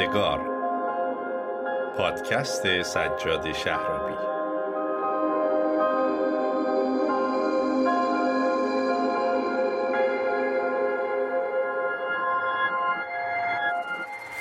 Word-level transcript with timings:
یادگار. 0.00 0.40
پادکست 1.96 2.82
سجاد 2.82 3.52
شهرابی. 3.52 4.14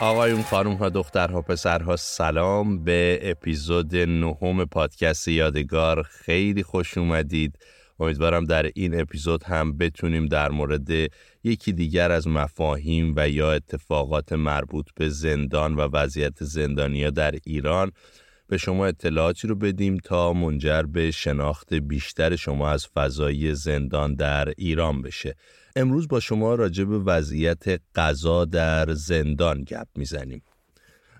آقایون 0.01 0.41
خانم 0.41 0.73
ها 0.73 0.89
دخترها 0.89 1.41
پسرها 1.41 1.95
سلام. 1.95 2.83
به 2.83 3.19
اپیزود 3.23 3.95
نهم 3.95 4.65
پادکست 4.65 5.27
یادگار. 5.27 6.03
خیلی 6.03 6.63
خوش 6.63 6.97
اومدید. 6.97 7.57
امیدوارم 7.99 8.43
در 8.43 8.71
این 8.75 9.01
اپیزود 9.01 9.43
هم 9.43 9.77
بتونیم 9.77 10.25
در 10.25 10.51
مورد 10.51 10.89
یکی 11.43 11.73
دیگر 11.73 12.11
از 12.11 12.27
مفاهیم 12.27 13.13
و 13.15 13.29
یا 13.29 13.51
اتفاقات 13.51 14.33
مربوط 14.33 14.85
به 14.95 15.09
زندان 15.09 15.75
و 15.75 15.79
وضعیت 15.81 16.43
زندانیا 16.43 17.09
در 17.09 17.35
ایران 17.45 17.91
به 18.47 18.57
شما 18.57 18.85
اطلاعاتی 18.85 19.47
رو 19.47 19.55
بدیم 19.55 19.97
تا 19.97 20.33
منجر 20.33 20.81
به 20.81 21.11
شناخت 21.11 21.73
بیشتر 21.73 22.35
شما 22.35 22.69
از 22.69 22.87
فضای 22.87 23.55
زندان 23.55 24.15
در 24.15 24.53
ایران 24.57 25.01
بشه. 25.01 25.35
امروز 25.75 26.07
با 26.07 26.19
شما 26.19 26.55
راجع 26.55 26.83
به 26.83 26.99
وضعیت 26.99 27.81
قضا 27.95 28.45
در 28.45 28.93
زندان 28.93 29.63
گپ 29.63 29.87
می‌زنیم. 29.95 30.41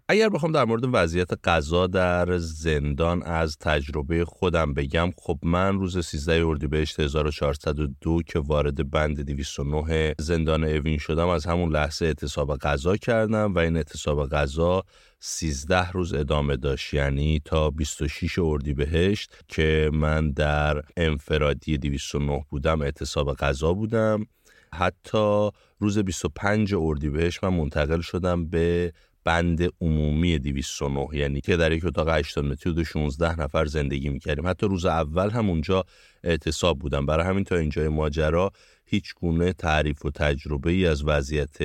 اگر 0.10 0.30
بخوام 0.30 0.52
در 0.52 0.66
مورد 0.66 0.84
وضعیت 0.94 1.30
قضا 1.44 1.88
در 1.88 2.38
زندان 2.38 3.24
از 3.24 3.58
تجربه 3.58 4.26
خودم 4.26 4.74
بگم 4.74 5.10
خب 5.18 5.40
من 5.44 5.80
روز 5.80 6.06
13 6.06 6.46
اردیبهشت 6.46 7.00
1402 7.00 8.22
که 8.28 8.40
وارد 8.40 8.92
بند 8.92 9.22
209 9.22 10.16
زندان 10.20 10.64
اوین 10.64 10.98
شدم 10.98 11.28
از 11.28 11.46
همون 11.46 11.72
لحظه 11.72 12.06
اعتصاب 12.06 12.58
قضا 12.58 12.98
کردم 12.98 13.54
و 13.54 13.60
این 13.60 13.76
اعتصاب 13.76 14.30
قضا 14.30 14.84
13 15.20 15.92
روز 15.92 16.14
ادامه 16.14 16.58
داشت. 16.58 16.94
یعنی 16.94 17.42
تا 17.46 17.70
26 17.70 18.40
اردیبهشت 18.40 19.36
که 19.48 19.90
من 19.94 20.32
در 20.32 20.82
انفرادی 20.98 21.78
209 21.78 22.46
بودم 22.50 22.82
اعتصاب 22.82 23.34
قضا 23.34 23.74
بودم. 23.74 24.28
حتی 24.74 25.50
روز 25.80 26.00
25 26.00 26.74
اردیبهشت 26.78 27.44
من 27.44 27.54
منتقل 27.54 28.02
شدم 28.02 28.46
به 28.46 28.94
بند 29.24 29.70
عمومی 29.82 30.40
209 30.40 31.08
یعنی 31.14 31.42
که 31.42 31.58
در 31.58 31.72
یک 31.72 31.86
اتاق 31.86 32.10
80 32.10 32.46
متری 32.46 32.74
و 32.74 32.84
16 32.84 33.40
نفر 33.40 33.66
زندگی 33.66 34.10
می‌کردیم. 34.10 34.48
حتی 34.48 34.68
روز 34.68 34.86
اول 34.86 35.30
هم 35.30 35.50
اونجا 35.50 35.84
اعتصاب 36.24 36.80
بودم. 36.80 37.06
برای 37.06 37.26
همین 37.26 37.44
تا 37.44 37.56
اینجای 37.56 37.88
ماجرا 37.88 38.52
هیچ 38.86 39.14
گونه 39.14 39.54
تعریف 39.54 40.06
و 40.06 40.12
تجربه 40.12 40.72
ای 40.72 40.86
از 40.86 41.04
وضعیت 41.04 41.58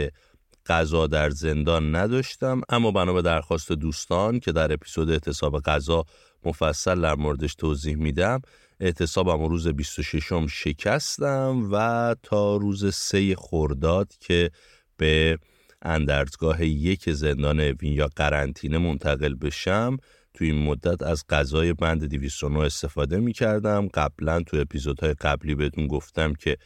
قضا 0.67 1.07
در 1.07 1.31
زندان 1.31 1.97
نداشتم. 1.97 2.61
اما 2.69 2.91
بنا 2.91 3.13
به 3.13 3.23
درخواست 3.23 3.73
دوستان 3.73 4.41
که 4.41 4.53
در 4.53 4.73
اپیزود 4.73 5.11
اعتصاب 5.11 5.61
قضا 5.61 6.05
مفصل 6.45 7.01
در 7.01 7.15
موردش 7.15 7.55
توضیح 7.55 7.97
میدم 7.97 8.41
اعتصابم 8.81 9.45
روز 9.45 9.69
26 9.69 10.33
م 10.33 10.47
شکستم 10.47 11.69
و 11.73 12.15
تا 12.23 12.57
روز 12.57 12.95
سه 12.95 13.35
خرداد 13.35 14.13
که 14.21 14.51
به 14.97 15.39
اندرزگاه 15.83 16.65
یک 16.65 17.11
زندان 17.11 17.61
اوین 17.61 17.93
یا 17.93 18.09
قرنطینه 18.17 18.79
منتقل 18.79 19.35
بشم 19.35 19.97
تو 20.35 20.45
این 20.45 20.65
مدت 20.65 21.03
از 21.03 21.25
غذای 21.29 21.73
بند 21.73 22.05
209 22.05 22.59
استفاده 22.59 23.19
می 23.19 23.33
کردم 23.33 23.89
قبلا 23.89 24.41
تو 24.41 24.57
اپیزودهای 24.57 25.15
قبلی 25.15 25.55
بهتون 25.55 25.87
گفتم 25.87 26.35
که 26.35 26.57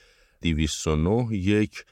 209 0.43 1.37
یک 1.37 1.85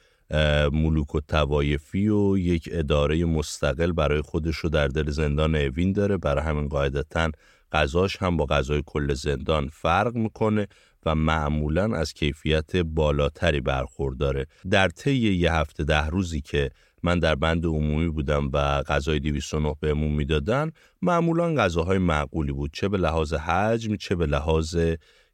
ملوک 0.72 1.14
و 1.14 1.20
توایفی 1.20 2.08
و 2.08 2.38
یک 2.38 2.68
اداره 2.72 3.24
مستقل 3.24 3.92
برای 3.92 4.20
خودش 4.20 4.56
رو 4.56 4.68
در 4.68 4.88
دل 4.88 5.10
زندان 5.10 5.56
اوین 5.56 5.92
داره. 5.92 6.16
برای 6.16 6.44
همین 6.44 6.68
قاعدتا 6.68 7.30
غذاش 7.72 8.16
هم 8.16 8.36
با 8.36 8.46
غذای 8.46 8.82
کل 8.86 9.14
زندان 9.14 9.68
فرق 9.72 10.14
می‌کنه 10.14 10.66
و 11.06 11.14
معمولا 11.14 11.96
از 11.96 12.12
کیفیت 12.12 12.76
بالاتری 12.76 13.60
برخورداره. 13.60 14.46
در 14.70 14.88
طی 14.88 15.34
یه 15.34 15.52
هفته 15.52 15.84
ده 15.84 16.06
روزی 16.06 16.40
که 16.40 16.70
من 17.02 17.18
در 17.18 17.34
بند 17.34 17.66
عمومی 17.66 18.08
بودم 18.08 18.50
و 18.52 18.82
غذای 18.82 19.20
209 19.20 19.74
بهمون 19.80 20.12
می‌دادن. 20.12 20.70
معمولا 21.02 21.54
غذاهای 21.54 21.98
معقولی 21.98 22.52
بود 22.52 22.70
چه 22.72 22.88
به 22.88 22.98
لحاظ 22.98 23.34
حجم 23.34 23.96
چه 23.96 24.14
به 24.14 24.26
لحاظ 24.26 24.78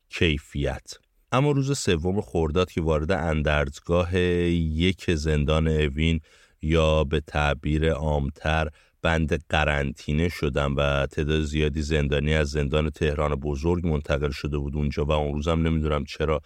کیفیت. 0.09 0.93
اما 1.33 1.51
روز 1.51 1.79
سوم 1.79 2.21
خورداد 2.21 2.71
که 2.71 2.81
وارد 2.81 3.13
اندرزگاه 3.13 4.17
یک 4.17 5.15
زندان 5.15 5.69
اوین 5.69 6.21
یا 6.63 7.05
به 7.05 7.21
تعبیر 7.21 7.91
عامتر 7.91 8.69
بند 9.03 9.45
قرنطینه 9.49 10.29
شدم 10.29 10.77
و 10.77 11.07
تعداد 11.07 11.43
زیادی 11.43 11.83
زندانی 11.83 12.35
از 12.35 12.51
زندان 12.51 12.91
تهران 12.91 13.35
بزرگ 13.35 13.87
منتقل 13.87 14.31
شده 14.31 14.59
بود 14.59 14.77
اونجا 14.77 15.05
و 15.05 15.13
اون 15.13 15.33
روزم 15.33 15.63
نمی‌دونم 15.63 16.05
چرا 16.05 16.41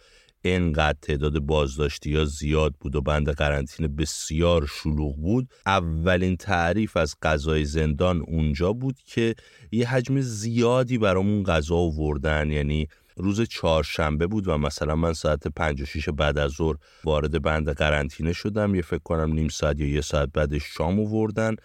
انقدر 0.45 0.99
تعداد 1.03 1.39
بازداشتی 1.39 2.17
ها 2.17 2.25
زیاد 2.25 2.75
بود 2.81 2.97
و 2.97 3.01
بند 3.01 3.31
قرنطینه 3.31 3.89
بسیار 3.89 4.67
شلوغ 4.67 5.17
بود 5.17 5.49
اولین 5.67 6.37
تعریف 6.37 6.97
از 6.97 7.15
غذای 7.23 7.65
زندان 7.65 8.21
اونجا 8.21 8.73
بود 8.73 8.97
که 9.07 9.35
یه 9.73 9.89
حجم 9.89 10.21
زیادی 10.21 10.99
برامون 10.99 11.43
غذا 11.43 11.77
آوردن. 11.77 12.51
یعنی 12.51 12.89
روز 13.17 13.41
چهارشنبه 13.41 14.27
بود 14.27 14.49
و 14.49 14.59
مثلا 14.59 14.97
من 14.97 15.13
ساعت 15.13 15.49
5 15.49 15.83
و 15.83 15.85
6 15.85 16.09
بعد 16.09 16.39
از 16.39 16.51
ظهر 16.51 16.77
وارد 17.05 17.43
بند 17.43 17.69
قرنطینه 17.69 18.33
شدم. 18.33 18.75
یه 18.75 18.83
فکر 18.83 19.03
کنم 19.05 19.33
نیم 19.33 19.49
ساعت 19.49 19.81
یا 19.81 19.87
یه 19.87 20.01
ساعت 20.01 20.29
بعد 20.33 20.59
شام 20.59 21.01
آوردن. 21.01 21.57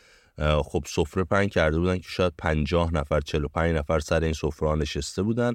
خب 0.64 0.84
سفره 0.88 1.24
پنگ 1.24 1.50
کرده 1.50 1.80
بودن 1.80 1.98
که 1.98 2.08
شاید 2.10 2.34
50 2.38 2.94
نفر 2.94 3.20
45 3.20 3.76
نفر 3.76 4.00
سر 4.00 4.24
این 4.24 4.34
سفره 4.34 4.76
نشسته 4.76 5.24
بودن. 5.24 5.54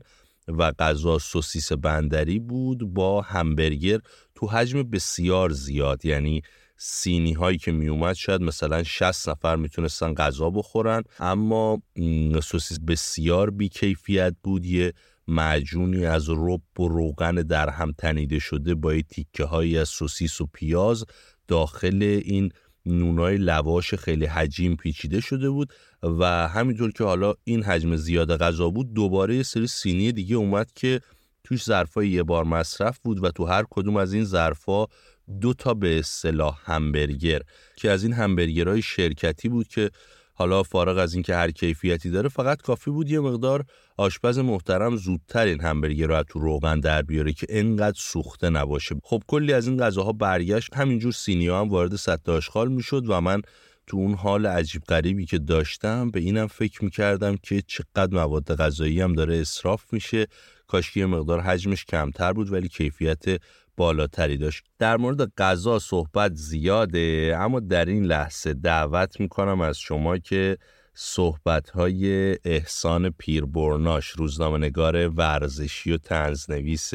و 0.58 0.72
غذا 0.72 1.18
سوسیس 1.18 1.72
بندری 1.72 2.38
بود 2.38 2.94
با 2.94 3.20
همبرگر 3.20 3.98
تو 4.34 4.46
حجم 4.46 4.82
بسیار 4.82 5.50
زیاد. 5.50 6.04
یعنی 6.04 6.42
سینی 6.76 7.32
هایی 7.32 7.58
که 7.58 7.72
می 7.72 7.88
اومد 7.88 8.14
شاید 8.14 8.40
مثلا 8.42 8.82
60 8.82 9.28
نفر 9.28 9.56
می‌تونستن 9.56 10.14
غذا 10.14 10.50
بخورن 10.50 11.02
اما 11.18 11.82
سوسیس 12.42 12.78
بسیار 12.88 13.50
بیکیفیت 13.50 14.34
بود. 14.42 14.66
یه 14.66 14.92
معجونی 15.28 16.06
از 16.06 16.26
رب 16.28 16.80
و 16.80 16.88
روغن 16.88 17.34
در 17.34 17.68
هم 17.68 17.92
تنیده 17.98 18.38
شده 18.38 18.74
با 18.74 19.00
تیکه 19.10 19.44
هایی 19.44 19.78
از 19.78 19.88
سوسیس 19.88 20.40
و 20.40 20.46
پیاز 20.52 21.04
داخل 21.48 22.20
این 22.24 22.52
نونای 22.90 23.36
لواش 23.36 23.94
خیلی 23.94 24.26
حجیم 24.26 24.76
پیچیده 24.76 25.20
شده 25.20 25.50
بود 25.50 25.72
و 26.02 26.48
همینطور 26.48 26.92
که 26.92 27.04
حالا 27.04 27.34
این 27.44 27.62
حجم 27.62 27.96
زیاد 27.96 28.36
غذا 28.36 28.70
بود 28.70 28.94
دوباره 28.94 29.36
یه 29.36 29.42
سری 29.42 29.66
سینی 29.66 30.12
دیگه 30.12 30.36
اومد 30.36 30.72
که 30.74 31.00
توش 31.44 31.64
ظرفای 31.64 32.08
یه 32.08 32.22
بار 32.22 32.44
مصرف 32.44 32.98
بود 32.98 33.24
و 33.24 33.30
تو 33.30 33.44
هر 33.44 33.64
کدوم 33.70 33.96
از 33.96 34.12
این 34.12 34.24
ظرفا 34.24 34.86
دو 35.40 35.54
تا 35.54 35.74
به 35.74 35.98
اصطلاح 35.98 36.58
همبرگر 36.64 37.40
که 37.76 37.90
از 37.90 38.04
این 38.04 38.12
همبرگرهای 38.12 38.82
شرکتی 38.82 39.48
بود 39.48 39.68
که 39.68 39.90
حالا 40.34 40.62
فارغ 40.62 40.98
از 40.98 41.14
اینکه 41.14 41.34
هر 41.34 41.50
کیفیتی 41.50 42.10
داره 42.10 42.28
فقط 42.28 42.62
کافی 42.62 42.90
بود 42.90 43.10
یه 43.10 43.20
مقدار 43.20 43.64
آشپز 44.00 44.38
محترم 44.38 44.96
زودتر 44.96 45.46
این 45.46 45.60
همبرگر 45.60 46.06
رو 46.06 46.22
تو 46.22 46.38
روغن 46.38 46.80
در 46.80 47.02
بیاره 47.02 47.32
که 47.32 47.46
انقدر 47.50 47.98
سوخته 47.98 48.50
نباشه. 48.50 48.94
خب 49.02 49.22
کلی 49.26 49.52
از 49.52 49.68
این 49.68 49.78
غذاها 49.78 50.12
برگشت. 50.12 50.76
همینجور 50.76 51.12
سینیا 51.12 51.60
هم 51.60 51.68
وارد 51.68 51.96
سطح 51.96 52.32
آشغال 52.32 52.68
می‌شد 52.68 53.02
و 53.08 53.20
من 53.20 53.42
تو 53.86 53.96
اون 53.96 54.14
حال 54.14 54.46
عجیب 54.46 54.82
غریبی 54.82 55.26
که 55.26 55.38
داشتم 55.38 56.10
به 56.10 56.20
اینم 56.20 56.46
فکر 56.46 56.84
می‌کردم 56.84 57.36
که 57.36 57.62
چقدر 57.66 58.14
مواد 58.14 58.54
غذایی 58.54 59.00
هم 59.00 59.12
داره 59.12 59.36
اصراف 59.36 59.92
میشه. 59.92 60.26
کاش 60.66 60.96
یه 60.96 61.06
مقدار 61.06 61.40
حجمش 61.40 61.84
کمتر 61.84 62.32
بود 62.32 62.52
ولی 62.52 62.68
کیفیت 62.68 63.24
بالاتری 63.76 64.36
داشت. 64.36 64.64
در 64.78 64.96
مورد 64.96 65.34
غذا 65.34 65.78
صحبت 65.78 66.34
زیاده 66.34 67.36
اما 67.38 67.60
در 67.60 67.84
این 67.84 68.04
لحظه 68.04 68.54
دعوت 68.54 69.20
می‌کنم 69.20 69.60
از 69.60 69.78
شما 69.78 70.18
که 70.18 70.58
صحبت 70.94 71.70
های 71.70 72.36
احسان 72.44 73.10
پیربرناش 73.10 74.08
روزنامه 74.08 74.58
نگار 74.58 75.08
ورزشی 75.08 75.92
و 75.92 75.98
تنزنویس 75.98 76.92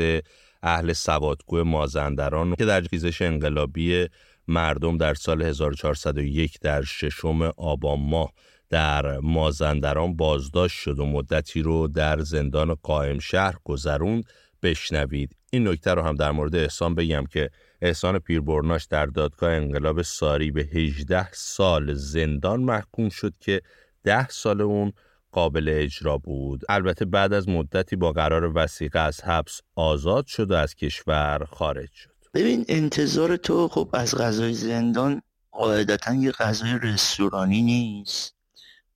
اهل 0.63 0.93
سوادگو 0.93 1.63
مازندران 1.63 2.55
که 2.55 2.65
در 2.65 2.81
خیزش 2.81 3.21
انقلابی 3.21 4.07
مردم 4.47 4.97
در 4.97 5.13
سال 5.13 5.41
1401 5.41 6.59
در 6.59 6.81
ششم 6.81 7.41
آبان 7.41 7.99
ماه 7.99 8.33
در 8.69 9.19
مازندران 9.19 10.15
بازداشت 10.15 10.79
شد 10.79 10.99
و 10.99 11.05
مدتی 11.05 11.61
رو 11.61 11.87
در 11.87 12.19
زندان 12.19 12.73
قائم 12.73 13.19
شهر 13.19 13.55
گذروند. 13.63 14.25
بشنوید. 14.65 15.35
این 15.51 15.67
نکته 15.67 15.93
رو 15.93 16.01
هم 16.01 16.15
در 16.15 16.31
مورد 16.31 16.55
احسان 16.55 16.95
بگم 16.95 17.25
که 17.25 17.49
احسان 17.81 18.19
پیربرناش 18.19 18.85
در 18.85 19.05
دادگاه 19.05 19.51
انقلاب 19.53 20.01
ساری 20.01 20.51
به 20.51 20.61
18 20.61 21.31
سال 21.31 21.93
زندان 21.93 22.59
محکوم 22.59 23.09
شد 23.09 23.33
که 23.39 23.61
10 24.05 24.27
سال 24.29 24.61
اون 24.61 24.93
قابل 25.31 25.69
اجرا 25.73 26.17
بود. 26.17 26.61
البته 26.69 27.05
بعد 27.05 27.33
از 27.33 27.49
مدتی 27.49 27.95
با 27.95 28.11
قرار 28.11 28.51
وسیقه 28.55 28.99
از 28.99 29.21
حبس 29.23 29.61
آزاد 29.75 30.25
شد 30.25 30.51
و 30.51 30.53
از 30.53 30.75
کشور 30.75 31.47
خارج 31.51 31.89
شد. 31.91 32.09
ببین 32.33 32.65
انتظار 32.67 33.35
تو 33.35 33.67
خب 33.67 33.89
از 33.93 34.15
غذای 34.15 34.53
زندان 34.53 35.21
قاعدتا 35.51 36.13
یه 36.13 36.31
غذای 36.31 36.79
رستورانی 36.83 37.61
نیست. 37.61 38.35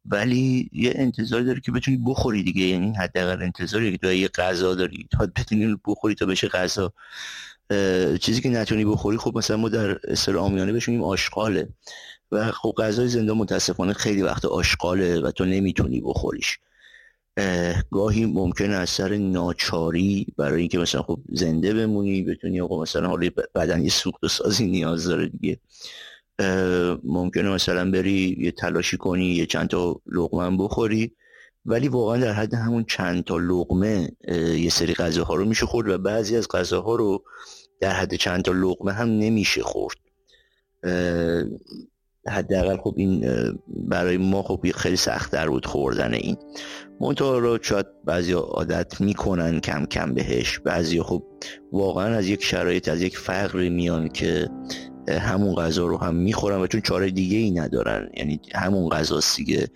ولی 0.06 0.70
یه 0.74 0.94
انتظار 0.96 1.42
داره 1.42 1.60
که 1.60 1.72
بتونی 1.72 1.98
بخوری 2.06 2.44
دیگه. 2.44 2.62
یعنی 2.62 2.96
حداقل 2.96 3.42
انتظاری 3.42 3.92
که 3.92 3.98
تو 3.98 4.14
یه 4.14 4.28
غذا 4.28 4.76
داری. 4.76 5.08
تا 5.12 5.26
بتونی 5.36 5.78
بخوری 5.86 6.16
تا 6.16 6.26
بشه 6.26 6.48
غذا. 6.48 6.94
چیزی 8.22 8.42
که 8.42 8.50
نتونی 8.50 8.86
بخوری 8.86 9.18
خب 9.18 9.38
مثلا 9.38 9.58
ما 9.58 9.70
در 9.70 10.00
استر 10.04 10.38
آمیانه 10.38 10.74
بشونیم 10.74 11.04
آشغاله. 11.04 11.70
و 12.32 12.52
خب 12.52 12.74
غذای 12.78 13.08
زنده 13.08 13.34
متاسفانه 13.34 13.94
خیلی 13.94 14.22
وقت 14.22 14.46
آشغاله 14.46 15.20
و 15.20 15.32
تو 15.32 15.46
نمی‌تونی 15.46 16.02
بخوریش. 16.02 16.60
گاهی 17.92 18.26
ممکن 18.26 18.72
از 18.72 18.90
سر 18.90 19.18
ناچاری 19.18 20.28
برای 20.38 20.60
اینکه 20.60 20.78
مثلا 20.78 21.02
خب 21.02 21.20
زنده 21.32 21.74
بمونی 21.74 22.22
بتونی 22.24 22.62
آقا 22.62 22.82
مثلا 22.82 23.08
حالا 23.08 23.30
بدن 23.56 23.84
یه 23.84 23.90
سوخت 23.90 24.24
و 24.24 24.28
سازی 24.28 24.68
نیاز 24.68 25.08
داره 25.08 25.28
دیگه. 25.28 25.60
ممکنه 27.04 27.50
مثلا 27.50 27.92
بری 27.92 28.38
یه 28.40 28.52
تلاشی 28.52 28.98
کنی 28.98 29.26
یه 29.26 29.46
چند 29.46 29.68
تا 29.68 30.02
لقمه 30.12 30.58
بخوری. 30.58 31.12
ولی 31.66 31.88
واقعا 31.88 32.18
در 32.18 32.34
حد 32.34 32.54
همون 32.54 32.84
چند 32.84 33.24
تا 33.24 33.38
لقمه 33.38 34.12
یه 34.58 34.70
سری 34.70 34.94
غذاها 34.94 35.36
رو 35.36 35.46
میشه 35.46 35.66
خورد 35.66 35.90
و 35.90 35.98
بعضی 35.98 36.38
از 36.38 36.48
غذاها 36.48 36.96
رو 36.96 37.24
در 37.80 37.92
حد 37.92 38.16
چند 38.16 38.44
تا 38.44 38.52
لقمه 38.52 38.92
هم 38.92 39.10
نمیشه 39.10 39.62
خورد. 39.64 39.98
حداقل 42.28 42.78
خب 42.78 42.94
این 42.98 43.26
برای 43.68 44.18
ما 44.18 44.44
خب 44.44 44.72
خیلی 44.76 44.96
سخت 44.96 45.32
در 45.32 45.50
بود 45.50 45.66
خوردن 45.66 46.14
این. 46.14 46.38
منطقه 47.02 47.40
رو 47.40 47.58
شاید 47.62 47.86
بعضی 48.06 48.32
عادت 48.34 49.02
می‌کنن 49.02 49.60
کم 49.60 49.86
کم 49.86 50.14
بهش. 50.14 50.60
بعضی 50.60 51.02
خب 51.02 51.24
واقعا 51.72 52.16
از 52.16 52.28
یک 52.28 52.44
شرایط 52.44 52.90
از 52.90 53.02
یک 53.02 53.18
فقری 53.18 53.70
میان 53.70 54.08
که 54.10 54.50
همون 55.10 55.56
غذا 55.56 55.88
رو 55.88 55.98
هم 55.98 56.16
می‌خورن 56.16 56.62
و 56.62 56.68
چون 56.68 56.82
چاره 56.82 57.12
دیگه 57.12 57.38
ای 57.38 57.52
ندارن. 57.52 58.10
یعنی 58.18 58.40
همون 58.56 58.90
غذا 58.90 59.20
دیگه. 59.38 59.68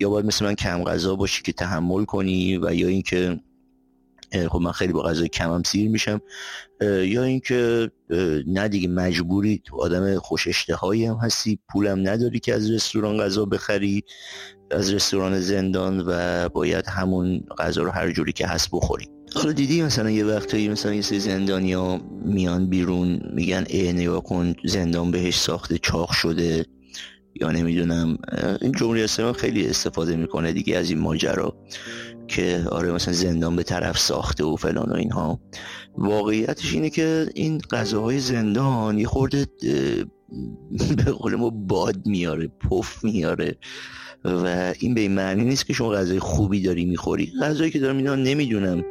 یا 0.00 0.10
باید 0.10 0.26
مثل 0.26 0.44
من 0.44 0.54
کم 0.54 0.84
غذا 0.84 1.16
باشی 1.16 1.42
که 1.42 1.52
تحمل 1.52 2.04
کنی 2.04 2.58
و 2.58 2.74
یا 2.74 2.88
اینکه 2.88 3.40
خب 4.32 4.60
من 4.60 4.72
خیلی 4.72 4.92
با 4.92 5.02
غذای 5.02 5.28
کمم 5.28 5.62
سیر 5.62 5.90
میشم. 5.90 6.20
یا 6.80 7.22
اینکه 7.22 7.90
نه 8.46 8.68
دیگه 8.68 8.88
مجبوری 8.88 9.62
تو 9.64 9.76
آدم 9.76 10.18
خوش 10.18 10.48
اشتهایی 10.48 11.04
هم 11.04 11.16
هستی 11.16 11.58
پولم 11.72 12.08
نداری 12.08 12.40
که 12.40 12.54
از 12.54 12.70
رستوران 12.70 13.18
غذا 13.18 13.44
بخری 13.44 14.04
از 14.70 14.94
رستوران 14.94 15.40
زندان 15.40 16.04
و 16.06 16.48
باید 16.48 16.86
همون 16.86 17.44
غذا 17.58 17.82
رو 17.82 17.90
هر 17.90 18.10
جوری 18.10 18.32
که 18.32 18.46
هست 18.46 18.68
بخوری. 18.72 19.08
حالا 19.34 19.52
دیدی 19.52 19.82
مثلا 19.82 20.10
یه 20.10 20.24
وقتایی 20.24 20.68
مثلا 20.68 20.94
یه 20.94 21.02
سری 21.02 21.20
زندانیا 21.20 22.00
میان 22.24 22.66
بیرون 22.66 23.20
میگن 23.32 23.64
ای 23.68 23.92
نگاه 23.92 24.22
کن 24.22 24.54
زندان 24.64 25.10
بهش 25.10 25.38
ساخته 25.38 25.78
چاق 25.78 26.12
شده. 26.12 26.66
یا 27.40 27.50
نمی‌دونم 27.50 28.18
این 28.60 28.72
جمهوری 28.72 29.02
اسلامی 29.02 29.34
خیلی 29.34 29.66
استفاده 29.66 30.16
می‌کنه 30.16 30.52
دیگه 30.52 30.76
از 30.76 30.90
این 30.90 30.98
ماجرا 30.98 31.56
که 32.28 32.64
آره 32.70 32.92
مثلا 32.92 33.14
زندان 33.14 33.56
به 33.56 33.62
طرف 33.62 33.98
ساخته 33.98 34.44
و 34.44 34.56
فلان 34.56 34.90
و 34.90 34.94
اینها. 34.94 35.40
واقعیتش 35.98 36.74
اینه 36.74 36.90
که 36.90 37.26
این 37.34 37.58
غذاهای 37.58 38.18
زندان 38.18 38.98
یه 38.98 39.06
خورده 39.06 39.46
به 40.96 41.12
قول 41.12 41.34
ما 41.34 41.50
باد 41.50 42.06
میاره 42.06 42.48
پف 42.70 43.04
میاره 43.04 43.58
و 44.24 44.72
این 44.78 44.94
به 44.94 45.00
این 45.00 45.14
معنی 45.14 45.44
نیست 45.44 45.66
که 45.66 45.72
شما 45.72 45.90
غذای 45.90 46.18
خوبی 46.18 46.62
داری 46.62 46.84
می‌خوری. 46.84 47.32
غذایی 47.42 47.70
که 47.70 47.78
دارم 47.78 47.96
اینا 47.96 48.14
نمی‌دونم 48.14 48.84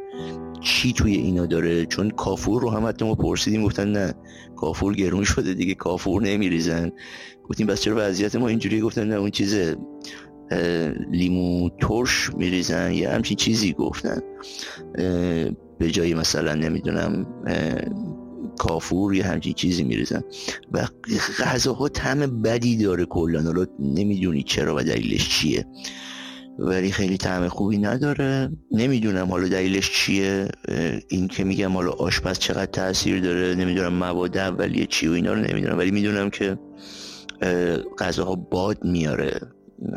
چی 0.60 0.92
توی 0.92 1.14
اینا 1.14 1.46
داره 1.46 1.86
چون 1.86 2.10
کافور 2.10 2.62
رو 2.62 2.70
هم 2.70 2.86
حتی 2.86 3.04
ما 3.04 3.14
پرسیدیم 3.14 3.64
گفتن 3.64 3.92
نه 3.92 4.14
کافور 4.60 4.94
گرون 4.94 5.24
شده 5.24 5.54
دیگه 5.54 5.74
کافور 5.74 6.22
نمیریزن. 6.22 6.92
گفتیم 7.44 7.66
بس 7.66 7.80
چرا 7.80 7.94
وضعیت 7.98 8.36
ما 8.36 8.48
اینجوری 8.48 8.80
گفتن 8.80 9.08
نه 9.08 9.14
اون 9.14 9.30
چیز 9.30 9.74
لیمو 11.10 11.70
ترش 11.80 12.30
میریزن 12.36 12.92
یا 12.92 13.10
همچین 13.10 13.36
چیزی 13.36 13.72
گفتن. 13.72 14.20
به 15.78 15.90
جای 15.90 16.14
مثلا 16.14 16.54
نمی‌دونم 16.54 17.26
کافور 18.58 19.14
یا 19.14 19.24
همچین 19.24 19.52
چیزی 19.52 19.82
میریزن. 19.84 20.22
و 20.72 20.88
غذاها 21.38 21.88
طعم 21.88 22.42
بدی 22.42 22.76
داره 22.76 23.04
کلا. 23.04 23.42
حالا 23.42 23.66
نمی‌دونی 23.78 24.42
چرا 24.42 24.76
و 24.76 24.82
دلیلش 24.82 25.28
چیه. 25.28 25.66
ولی 26.60 26.92
خیلی 26.92 27.16
طعم 27.16 27.48
خوبی 27.48 27.78
نداره. 27.78 28.52
نمی‌دونم 28.72 29.26
حالا 29.26 29.48
دلیلش 29.48 29.90
چیه. 29.90 30.48
این 31.08 31.28
که 31.28 31.44
میگم 31.44 31.72
حالا 31.72 31.90
آشپز 31.90 32.38
چقدر 32.38 32.66
تاثیر 32.66 33.20
داره 33.20 33.54
نمی‌دونم 33.54 33.92
مواد 33.92 34.38
اولیه 34.38 34.86
چی 34.86 35.08
و 35.08 35.12
اینا 35.12 35.32
رو 35.32 35.40
نمی‌دونم. 35.40 35.78
ولی 35.78 35.90
می‌دونم 35.90 36.30
که 36.30 36.58
غذاها 37.98 38.34
باد 38.34 38.84
میاره. 38.84 39.40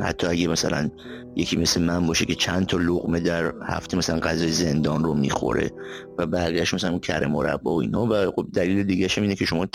حتی 0.01 0.27
اگه 0.27 0.47
مثلا 0.47 0.89
یکی 1.35 1.57
مثل 1.57 1.81
من 1.81 2.07
باشه 2.07 2.25
که 2.25 2.35
چند 2.35 2.65
تا 2.65 2.77
لغمه 2.77 3.19
در 3.19 3.53
هفته 3.63 3.97
مثلا 3.97 4.19
غذای 4.19 4.51
زندان 4.51 5.03
رو 5.03 5.13
می‌خوره 5.13 5.71
و 6.17 6.25
بقیهش 6.25 6.73
مثلا 6.73 6.99
کره 6.99 7.27
مربا 7.27 7.75
و 7.75 7.81
اینا 7.81 8.05
و 8.05 8.31
خب 8.35 8.47
دلیل 8.53 8.83
دیگه 8.83 9.09
اینه 9.17 9.35
که 9.35 9.45
شما 9.45 9.67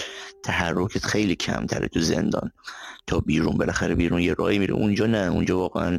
تحرکت 0.42 1.04
خیلی 1.04 1.36
کمتره 1.36 1.88
تو 1.88 2.00
زندان. 2.00 2.50
تا 3.06 3.20
بیرون 3.20 3.56
بالاخره 3.56 3.94
بیرون 3.94 4.20
یه 4.20 4.34
راهی 4.38 4.58
میره. 4.58 4.74
اونجا 4.74 5.06
نه 5.06 5.32
اونجا 5.32 5.58
واقعا 5.58 5.98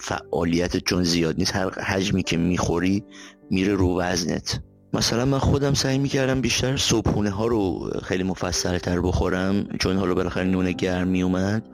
فعالیت 0.00 0.76
چون 0.76 1.02
زیاد 1.02 1.34
نیست. 1.38 1.56
هر 1.56 1.70
حجمی 1.70 2.22
که 2.22 2.36
می‌خوری 2.36 3.04
میره 3.50 3.74
رو 3.74 4.00
وزنت. 4.00 4.60
مثلا 4.94 5.24
من 5.24 5.38
خودم 5.38 5.74
سعی 5.74 5.98
می‌کردم 5.98 6.40
بیشتر 6.40 6.76
صبحونه 6.76 7.30
ها 7.30 7.46
رو 7.46 7.90
خیلی 8.02 8.22
مفصل 8.22 8.78
تر 8.78 9.00
بخورم 9.00 9.66
چون 9.80 9.96
حالا 9.96 10.14
بالاخره 10.14 10.44
نون 10.44 10.72
گرم 10.72 11.08
میومد 11.08 11.68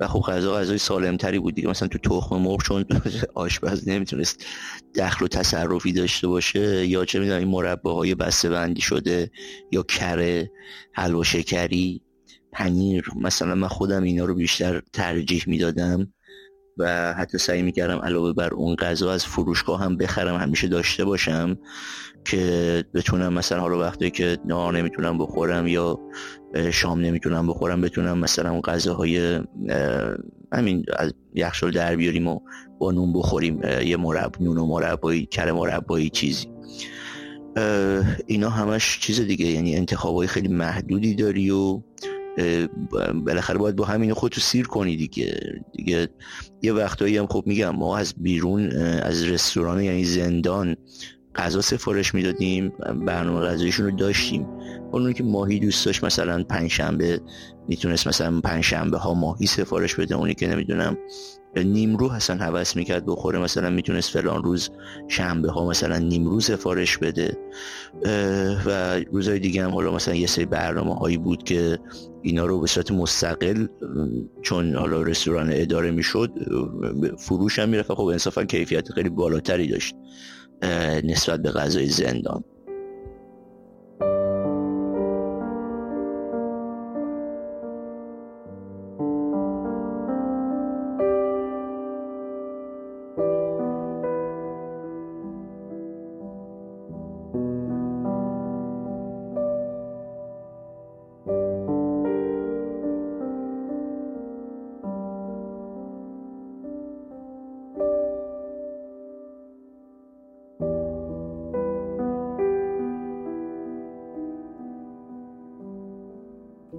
و 0.00 0.08
خب 0.08 0.20
غذا 0.20 0.54
غذای 0.54 0.78
سالمتری 0.78 1.38
بود 1.38 1.54
دیگه. 1.54 1.68
مثلا 1.68 1.88
تو 1.88 1.98
تخم 1.98 2.36
مرغ 2.36 2.62
چون 2.62 2.84
آشپز 3.34 3.88
نمی‌تونست 3.88 4.44
دخل 4.94 5.24
و 5.24 5.28
تصرفی 5.28 5.92
داشته 5.92 6.28
باشه 6.28 6.86
یا 6.86 7.04
چه 7.04 7.18
می‌دونم 7.18 7.38
این 7.38 7.48
مرباهای 7.48 8.14
بسته 8.14 8.48
بندی 8.48 8.80
شده 8.80 9.30
یا 9.72 9.82
کره 9.82 10.50
حلوا 10.92 11.22
شکری 11.22 12.02
پنیر. 12.52 13.04
مثلا 13.20 13.54
من 13.54 13.68
خودم 13.68 14.02
اینا 14.02 14.24
رو 14.24 14.34
بیشتر 14.34 14.82
ترجیح 14.92 15.44
می‌دادم. 15.46 16.12
و 16.78 17.14
حتی 17.14 17.38
سعی 17.38 17.62
می‌کردم 17.62 17.98
علاوه 17.98 18.32
بر 18.32 18.54
اون 18.54 18.74
غذا 18.74 19.12
از 19.12 19.24
فروشگاه 19.24 19.80
هم 19.80 19.96
بخرم 19.96 20.36
همیشه 20.36 20.68
داشته 20.68 21.04
باشم 21.04 21.58
که 22.24 22.84
بتونم 22.94 23.32
مثلا 23.32 23.60
حالا 23.60 23.78
وقتی 23.78 24.10
که 24.10 24.38
نهار 24.44 24.78
نمی‌تونم 24.78 25.18
بخورم 25.18 25.66
یا 25.66 25.98
شام 26.72 27.00
نمی‌تونم 27.00 27.46
بخورم 27.46 27.80
بتونم 27.80 28.18
مثلا 28.18 28.50
اون 28.50 28.60
غذاهای 28.60 29.40
همین 30.52 30.84
از 30.96 31.12
یخچال 31.34 31.70
در 31.70 31.96
بیاریم 31.96 32.26
و 32.26 32.40
با 32.78 32.92
نون 32.92 33.12
بخوریم 33.12 33.60
یه 33.84 33.96
مرب 33.96 34.32
نون 34.40 34.58
و 34.58 34.66
مربایی 34.66 35.26
کره 35.26 35.52
مربایی 35.52 36.10
چیزی. 36.10 36.46
اینا 38.26 38.50
همش 38.50 38.98
چیز 39.00 39.20
دیگه 39.20 39.46
یعنی 39.46 39.76
انتخابای 39.76 40.26
خیلی 40.26 40.48
محدودی 40.48 41.14
داری 41.14 41.50
و 41.50 41.82
بالاخره 43.26 43.58
باید 43.58 43.76
با 43.76 43.84
همین 43.84 44.14
خودتو 44.14 44.40
سیر 44.40 44.66
کنی 44.66 44.96
دیگه. 44.96 45.40
دیگه 45.72 46.08
یه 46.62 46.72
وقتایی 46.72 47.16
هم 47.16 47.26
خب 47.26 47.42
میگم 47.46 47.70
ما 47.70 47.98
از 47.98 48.14
بیرون 48.16 48.72
از 49.02 49.24
رستوران 49.24 49.82
یعنی 49.82 50.04
زندان 50.04 50.76
غذا 51.34 51.60
سفارش 51.60 52.14
می‌دادیم 52.14 52.72
برنامه 53.06 53.46
غذایشون 53.46 53.86
رو 53.86 53.96
داشتیم. 53.96 54.46
اونو 54.92 55.12
که 55.12 55.24
ماهی 55.24 55.60
دوست 55.60 55.86
داشت 55.86 56.04
مثلا 56.04 56.44
پنجشنبه 56.44 57.20
می‌تونست 57.68 58.06
مثلا 58.06 58.40
پنجشنبه 58.40 58.98
ها 58.98 59.14
ماهی 59.14 59.46
سفارش 59.46 59.94
بده. 59.94 60.14
اونی 60.14 60.34
که 60.34 60.46
نمی‌دونم 60.46 60.96
نیمرو 61.62 62.12
حسن 62.12 62.38
حوث 62.38 62.76
می‌کرد 62.76 63.06
بخوره 63.06 63.38
مثلا 63.38 63.70
می‌تونست 63.70 64.10
فلان 64.10 64.42
روز 64.42 64.70
شنبه 65.08 65.50
ها 65.50 65.68
مثلا 65.68 65.98
نیمرو 65.98 66.40
سفارش 66.40 66.98
بده. 66.98 67.38
و 68.66 69.00
روزهای 69.12 69.38
دیگه 69.38 69.64
هم 69.64 69.70
حالا 69.70 69.94
مثلا 69.94 70.14
یه 70.14 70.26
سری 70.26 70.44
برنامه 70.46 70.94
هایی 70.94 71.16
بود 71.16 71.42
که 71.42 71.78
اینا 72.22 72.46
رو 72.46 72.60
به 72.60 72.66
صورت 72.66 72.90
مستقل 72.90 73.66
چون 74.42 74.74
حالا 74.74 75.02
رستوران 75.02 75.50
اداره 75.52 75.90
می‌شد 75.90 76.32
فروش 77.18 77.58
هم 77.58 77.68
می‌رفت. 77.68 77.92
خب 77.92 78.04
انصافا 78.04 78.44
کیفیت 78.44 78.92
خیلی 78.92 79.08
بالاتری 79.08 79.68
داشت 79.68 79.94
نسبت 81.04 81.42
به 81.42 81.50
غذای 81.50 81.86
زندان. 81.86 82.44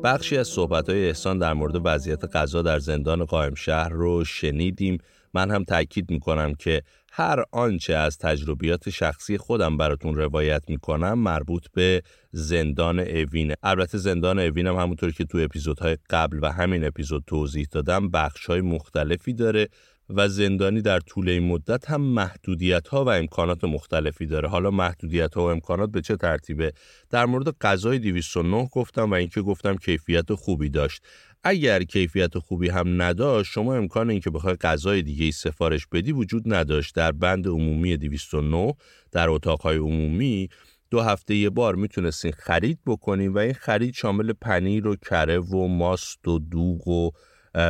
بخشی 0.08 0.38
از 0.38 0.48
صحبتهای 0.48 1.08
احسان 1.08 1.40
در 1.40 1.54
مورد 1.54 1.82
وضعیت 1.84 2.36
غذا 2.36 2.62
در 2.62 2.80
زندان 2.80 3.26
قائم 3.26 3.56
شهر 3.56 3.90
رو 3.90 4.26
شنیدیم. 4.26 4.98
من 5.34 5.52
هم 5.52 5.64
تاکید 5.64 6.12
می‌کنم 6.12 6.54
که 6.54 6.82
هر 7.12 7.44
آنچه 7.52 7.94
از 7.94 8.18
تجربیات 8.18 8.90
شخصی 8.90 9.38
خودم 9.38 9.78
براتون 9.78 10.16
روایت 10.16 10.64
می‌کنم 10.68 11.20
مربوط 11.20 11.66
به 11.74 12.02
زندان 12.32 13.00
اوینه. 13.00 13.56
البته 13.64 13.98
زندان 13.98 14.40
اوین 14.40 14.68
هم 14.68 14.76
همونطور 14.76 15.12
که 15.12 15.26
تو 15.26 15.38
اپیزودهای 15.38 15.98
قبل 16.10 16.40
و 16.42 16.52
همین 16.52 16.84
اپیزود 16.84 17.24
توضیح 17.28 17.68
دادم 17.72 18.10
بخشهای 18.10 18.62
مختلفی 18.62 19.34
داره. 19.34 19.68
و 20.10 20.28
زندانی 20.28 20.82
در 20.82 21.00
طول 21.00 21.30
این 21.30 21.48
مدت 21.48 21.90
هم 21.90 22.02
محدودیت 22.02 22.88
ها 22.88 23.06
و 23.06 23.10
امکانات 23.10 23.64
مختلفی 23.64 24.26
داره. 24.26 24.50
حالا 24.50 24.72
محدودیت 24.72 25.34
ها 25.34 25.42
و 25.42 25.50
امکانات 25.50 25.92
به 25.92 26.02
چه 26.02 26.16
ترتیبه؟ 26.16 26.74
در 27.10 27.26
مورد 27.26 27.58
غذای 27.62 28.00
209 28.00 28.70
گفتم 28.72 29.12
و 29.12 29.14
اینکه 29.14 29.42
گفتم 29.42 29.76
کیفیت 29.76 30.34
خوبی 30.34 30.70
داشت. 30.70 31.04
اگر 31.44 31.84
کیفیت 31.84 32.38
خوبی 32.38 32.70
هم 32.70 33.02
نداشت 33.02 33.52
شما 33.52 33.76
امکان 33.76 34.10
اینکه 34.10 34.30
بخوای 34.30 34.56
غذای 34.56 35.02
دیگه 35.02 35.26
ای 35.26 35.32
سفارش 35.32 35.88
بدی 35.88 36.12
وجود 36.12 36.54
نداشت. 36.54 36.96
در 36.96 37.12
بند 37.12 37.48
عمومی 37.48 37.98
209 37.98 38.74
در 39.12 39.30
اتاقهای 39.30 39.78
عمومی 39.78 40.50
دو 40.90 41.02
هفته 41.02 41.36
یه 41.36 41.50
بار 41.50 41.76
می‌تونستین 41.76 42.32
خرید 42.32 42.80
بکنین 42.86 43.34
و 43.34 43.38
این 43.38 43.54
خرید 43.54 43.94
شامل 43.94 44.34
پنیر 44.34 44.88
و 44.88 44.96
کره 44.96 45.40
و 45.40 45.68
ماست 45.68 46.28
و 46.28 46.40
دوغ 46.40 46.88
و 46.88 47.12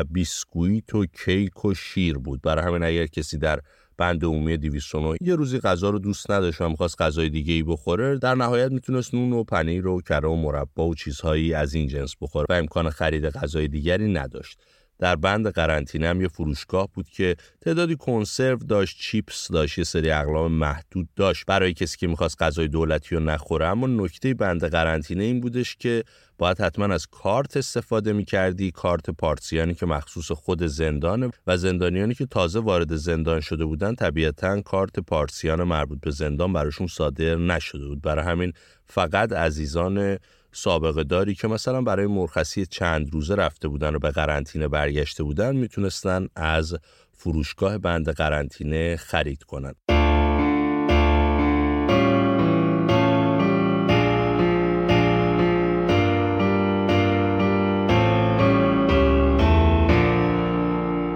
بیسکویت 0.10 0.96
و 0.96 1.06
کیک 1.06 1.66
و 1.66 1.74
شیر 1.74 2.18
بود. 2.18 2.42
برای 2.42 2.66
همین 2.66 2.84
اگر 2.84 3.08
کسی 3.08 3.38
در 3.38 3.60
بند 3.98 4.26
عمومی 4.26 4.58
209 4.58 5.18
یه 5.22 5.36
روزی 5.36 5.60
غذا 5.60 5.90
رو 5.90 6.00
دوست 6.00 6.32
نداشت 6.32 6.62
و 6.62 6.70
می‌خواست 6.70 7.02
غذای 7.02 7.30
دیگه 7.30 7.54
ای 7.54 7.64
بخوره 7.64 8.18
در 8.18 8.36
نهایت 8.36 8.72
می‌تونست 8.72 9.14
نون 9.14 9.34
و 9.34 9.44
پنیر 9.44 9.88
و 9.88 10.02
کره 10.02 10.30
و 10.30 10.36
مربا 10.36 10.88
و 10.88 10.96
چیزهایی 10.96 11.54
از 11.54 11.74
این 11.74 11.88
جنس 11.88 12.14
بخوره 12.22 12.46
و 12.50 12.54
امکان 12.54 12.90
خرید 12.90 13.30
غذای 13.30 13.68
دیگری 13.68 14.14
نداشت. 14.14 14.60
در 15.00 15.16
بند 15.16 15.48
قرنطینه 15.48 16.08
هم 16.08 16.22
یه 16.22 16.28
فروشگاه 16.28 16.90
بود 16.94 17.10
که 17.10 17.36
تعدادی 17.62 17.96
کنسرو 17.96 18.58
داشت 18.58 19.00
چیپس 19.00 19.48
داشت 19.52 19.78
یه 19.78 19.84
سری 19.84 20.12
اقلام 20.12 20.52
محدود 20.52 21.08
داشت 21.16 21.46
برای 21.48 21.74
کسی 21.74 21.98
که 21.98 22.08
می‌خواست 22.08 22.42
غذای 22.42 22.68
دولتی 22.68 23.16
رو 23.16 23.22
نخوره. 23.22 23.68
اما 23.68 23.88
نکته 23.88 24.34
بند 24.34 24.64
قرنطینه 24.64 25.24
این 25.24 25.40
بودش 25.40 25.76
که 25.76 26.04
باید 26.38 26.62
حتما 26.62 26.94
از 26.94 27.08
کارت 27.08 27.58
استفاده 27.58 28.14
می‌کردی 28.14 28.72
کارت 28.72 29.10
پارتسیانی 29.10 29.74
که 29.74 29.86
مخصوص 29.86 30.32
خود 30.32 30.64
زندانه 30.64 31.30
و 31.48 31.58
زندانیانی 31.58 32.14
که 32.14 32.26
تازه 32.26 32.60
وارد 32.60 32.96
زندان 32.96 33.40
شده 33.40 33.66
بودن 33.66 33.96
طبیعتا 33.96 34.62
کارت 34.62 35.00
پارتسیان 35.00 35.64
مربوط 35.64 36.00
به 36.00 36.12
زندان 36.12 36.54
براشون 36.54 36.88
صادر 36.88 37.36
نشده 37.36 37.88
بود. 37.88 38.02
برای 38.02 38.26
همین 38.26 38.54
فقط 38.86 39.34
عزیزان 39.34 40.18
سابقه 40.58 41.04
داری 41.04 41.36
که 41.36 41.48
مثلا 41.48 41.82
برای 41.82 42.08
مرخصی 42.08 42.66
چند 42.66 43.14
روزه 43.14 43.36
رفته 43.36 43.68
بودن 43.68 43.96
و 43.96 44.00
به 44.00 44.10
قرنطینه 44.10 44.68
برگشته 44.68 45.24
بودن 45.24 45.56
می‌تونستن 45.56 46.28
از 46.36 46.78
فروشگاه 47.14 47.78
بند 47.78 48.10
قرنطینه 48.10 48.96
خرید 48.96 49.44
کنند. 49.44 49.76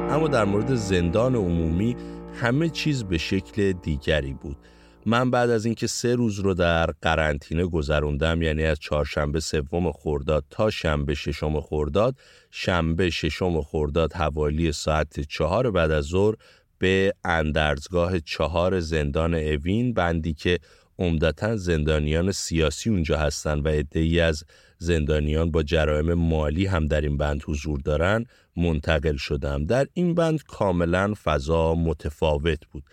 اما 0.09 0.27
در 0.27 0.45
مورد 0.45 0.75
زندان 0.75 1.35
عمومی 1.35 1.95
همه 2.41 2.69
چیز 2.69 3.03
به 3.03 3.17
شکل 3.17 3.71
دیگری 3.71 4.33
بود 4.33 4.57
من 5.05 5.31
بعد 5.31 5.49
از 5.49 5.65
اینکه 5.65 5.87
سه 5.87 6.15
روز 6.15 6.39
رو 6.39 6.53
در 6.53 6.85
قرنطینه 6.85 7.65
گذروندم 7.65 8.41
یعنی 8.41 8.63
از 8.63 8.79
چهارشنبه 8.79 9.39
سوم 9.39 9.91
خرداد 9.91 10.45
تا 10.49 10.69
شنبه 10.69 11.13
ششم 11.13 11.61
خرداد 11.61 12.15
شنبه 12.51 13.09
ششم 13.09 13.61
خرداد 13.61 14.13
حوالی 14.13 14.71
ساعت 14.71 15.19
چهار 15.19 15.71
بعد 15.71 15.91
از 15.91 16.05
ظهر 16.05 16.35
به 16.79 17.13
اندرزگاه 17.25 18.19
چهار 18.19 18.79
زندان 18.79 19.33
اوین 19.33 19.93
بندی 19.93 20.33
که 20.33 20.59
عمدتا 20.99 21.55
زندانیان 21.55 22.31
سیاسی 22.31 22.89
اونجا 22.89 23.17
هستن 23.17 23.59
و 23.59 23.67
عدهای 23.67 24.19
از 24.19 24.43
زندانیان 24.77 25.51
با 25.51 25.63
جرائم 25.63 26.13
مالی 26.13 26.65
هم 26.65 26.87
در 26.87 27.01
این 27.01 27.17
بند 27.17 27.43
حضور 27.47 27.79
دارن 27.79 28.25
منتقل 28.57 29.15
شدم. 29.15 29.65
در 29.65 29.87
این 29.93 30.15
بند 30.15 30.43
کاملا 30.43 31.13
فضا 31.23 31.75
متفاوت 31.75 32.59
بود. 32.71 32.83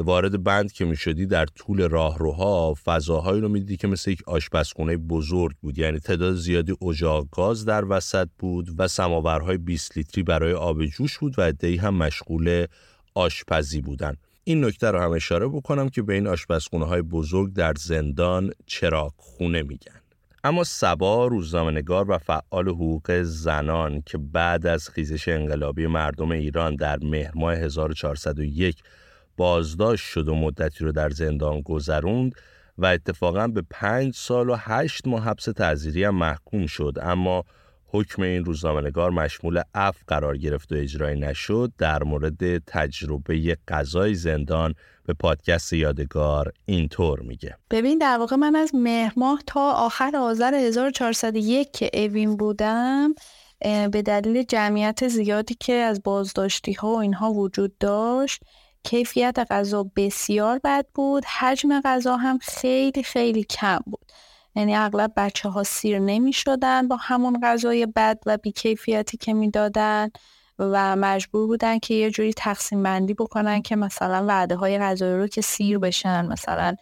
وارد 0.00 0.42
بند 0.42 0.72
که 0.72 0.84
می‌شدی 0.84 1.26
در 1.26 1.46
طول 1.46 1.88
راهروها 1.88 2.74
فضاهایی 2.84 3.40
رو 3.40 3.48
می‌دیدی 3.48 3.76
که 3.76 3.88
مثل 3.88 4.10
یک 4.10 4.22
آشپزخونه 4.28 4.96
بزرگ 4.96 5.56
بود. 5.60 5.78
یعنی 5.78 5.98
تعداد 5.98 6.34
زیادی 6.34 6.76
اجاق 6.82 7.28
گاز 7.32 7.64
در 7.64 7.84
وسط 7.88 8.28
بود 8.38 8.70
و 8.78 8.88
سماورهای 8.88 9.58
20 9.58 9.96
لیتری 9.96 10.22
برای 10.22 10.52
آب 10.52 10.86
جوش 10.86 11.18
بود 11.18 11.38
و 11.38 11.42
عدهای 11.42 11.76
هم 11.76 11.94
مشغول 11.94 12.66
آشپزی 13.14 13.80
بودن. 13.80 14.16
این 14.44 14.64
نکته 14.64 14.90
رو 14.90 15.00
هم 15.00 15.10
اشاره 15.10 15.48
بکنم 15.48 15.88
که 15.88 16.02
به 16.02 16.14
این 16.14 16.26
آشپزخونه 16.26 16.84
های 16.84 17.02
بزرگ 17.02 17.52
در 17.52 17.74
زندان 17.78 18.52
چراغ 18.66 19.12
خونه 19.16 19.62
میگن. 19.62 20.00
اما 20.44 20.64
سبا 20.64 21.26
روزنامه‌نگار 21.26 22.10
و 22.10 22.18
فعال 22.18 22.68
حقوق 22.68 23.22
زنان 23.22 24.02
که 24.06 24.18
بعد 24.18 24.66
از 24.66 24.88
خیزش 24.88 25.28
انقلابی 25.28 25.86
مردم 25.86 26.30
ایران 26.30 26.76
در 26.76 26.98
مهر 27.02 27.32
ماه 27.34 27.54
1401 27.54 28.76
بازداشت 29.40 30.06
شد 30.06 30.28
و 30.28 30.34
مدتی 30.34 30.84
رو 30.84 30.92
در 30.92 31.10
زندان 31.10 31.60
گذروند 31.60 32.32
و 32.78 32.86
اتفاقا 32.86 33.48
به 33.48 33.62
پنج 33.70 34.14
سال 34.14 34.50
و 34.50 34.56
هشت 34.58 35.06
ماه 35.06 35.24
حبس 35.24 35.44
تعذیری 35.44 36.04
هم 36.04 36.14
محکوم 36.14 36.66
شد. 36.66 36.98
اما 37.02 37.44
حکم 37.86 38.22
این 38.22 38.44
روزنامه‌نگار 38.44 39.10
مشمول 39.10 39.62
اف 39.74 39.96
قرار 40.06 40.36
گرفت 40.36 40.72
و 40.72 40.74
اجرایی 40.74 41.20
نشد. 41.20 41.72
در 41.78 42.02
مورد 42.02 42.58
تجربه 42.58 43.56
قضای 43.68 44.14
زندان 44.14 44.74
به 45.06 45.14
پادکست 45.14 45.72
یادگار 45.72 46.52
اینطور 46.66 47.20
میگه. 47.20 47.56
ببین 47.70 47.98
در 47.98 48.18
واقع 48.18 48.36
من 48.36 48.56
از 48.56 48.74
مهر 48.74 49.12
ماه 49.16 49.42
تا 49.46 49.72
آخر 49.72 50.16
آذر 50.16 50.54
1401 50.54 51.72
که 51.72 51.90
اوین 51.94 52.36
بودم 52.36 53.14
به 53.62 54.02
دلیل 54.02 54.42
جمعیت 54.42 55.08
زیادی 55.08 55.56
که 55.60 55.72
از 55.72 56.02
بازداشتی 56.02 56.72
ها 56.72 56.88
و 56.88 56.96
اینها 56.96 57.32
وجود 57.32 57.78
داشت 57.78 58.42
کیفیت 58.82 59.38
غذا 59.50 59.90
بسیار 59.96 60.60
بد 60.64 60.86
بود. 60.94 61.24
حجم 61.24 61.80
غذا 61.80 62.16
هم 62.16 62.38
خیلی 62.38 63.02
خیلی 63.02 63.44
کم 63.44 63.78
بود. 63.86 64.12
یعنی 64.56 64.76
اغلب 64.76 65.12
بچه 65.16 65.48
ها 65.48 65.62
سیر 65.62 65.98
نمی 65.98 66.32
شدن 66.32 66.88
با 66.88 66.96
همون 66.96 67.40
غذای 67.42 67.86
بد 67.86 68.18
و 68.26 68.36
بیکیفیتی 68.36 69.16
که 69.16 69.34
می‌دادن 69.34 70.10
و 70.58 70.96
مجبور 70.96 71.46
بودن 71.46 71.78
که 71.78 71.94
یه 71.94 72.10
جوری 72.10 72.32
تقسیم 72.32 72.82
بندی 72.82 73.14
بکنن 73.14 73.62
که 73.62 73.76
مثلا 73.76 74.26
وعده 74.26 74.56
های 74.56 74.78
غذایی 74.78 75.14
رو 75.14 75.26
که 75.26 75.40
سیر 75.40 75.78
بشن 75.78 76.26
مثلا 76.26 76.76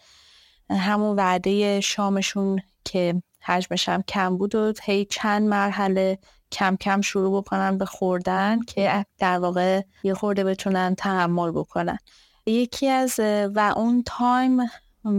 همون 0.69 1.15
وعده 1.15 1.81
شامشون 1.81 2.61
که 2.85 3.21
حجمش 3.41 3.89
هم 3.89 4.01
کم 4.01 4.37
بود 4.37 4.55
و 4.55 4.73
هی 4.83 5.05
چند 5.05 5.47
مرحله 5.47 6.19
کم 6.51 6.75
کم 6.75 7.01
شروع 7.01 7.41
بکنن 7.41 7.77
به 7.77 7.85
خوردن 7.85 8.61
که 8.61 9.05
در 9.17 9.39
واقع 9.39 9.81
یه 10.03 10.13
خورده 10.13 10.43
بتونن 10.43 10.95
تحمل 10.95 11.51
بکنن. 11.51 11.97
یکی 12.45 12.87
از 12.87 13.19
و 13.55 13.73
اون 13.75 14.03
تایم 14.05 14.59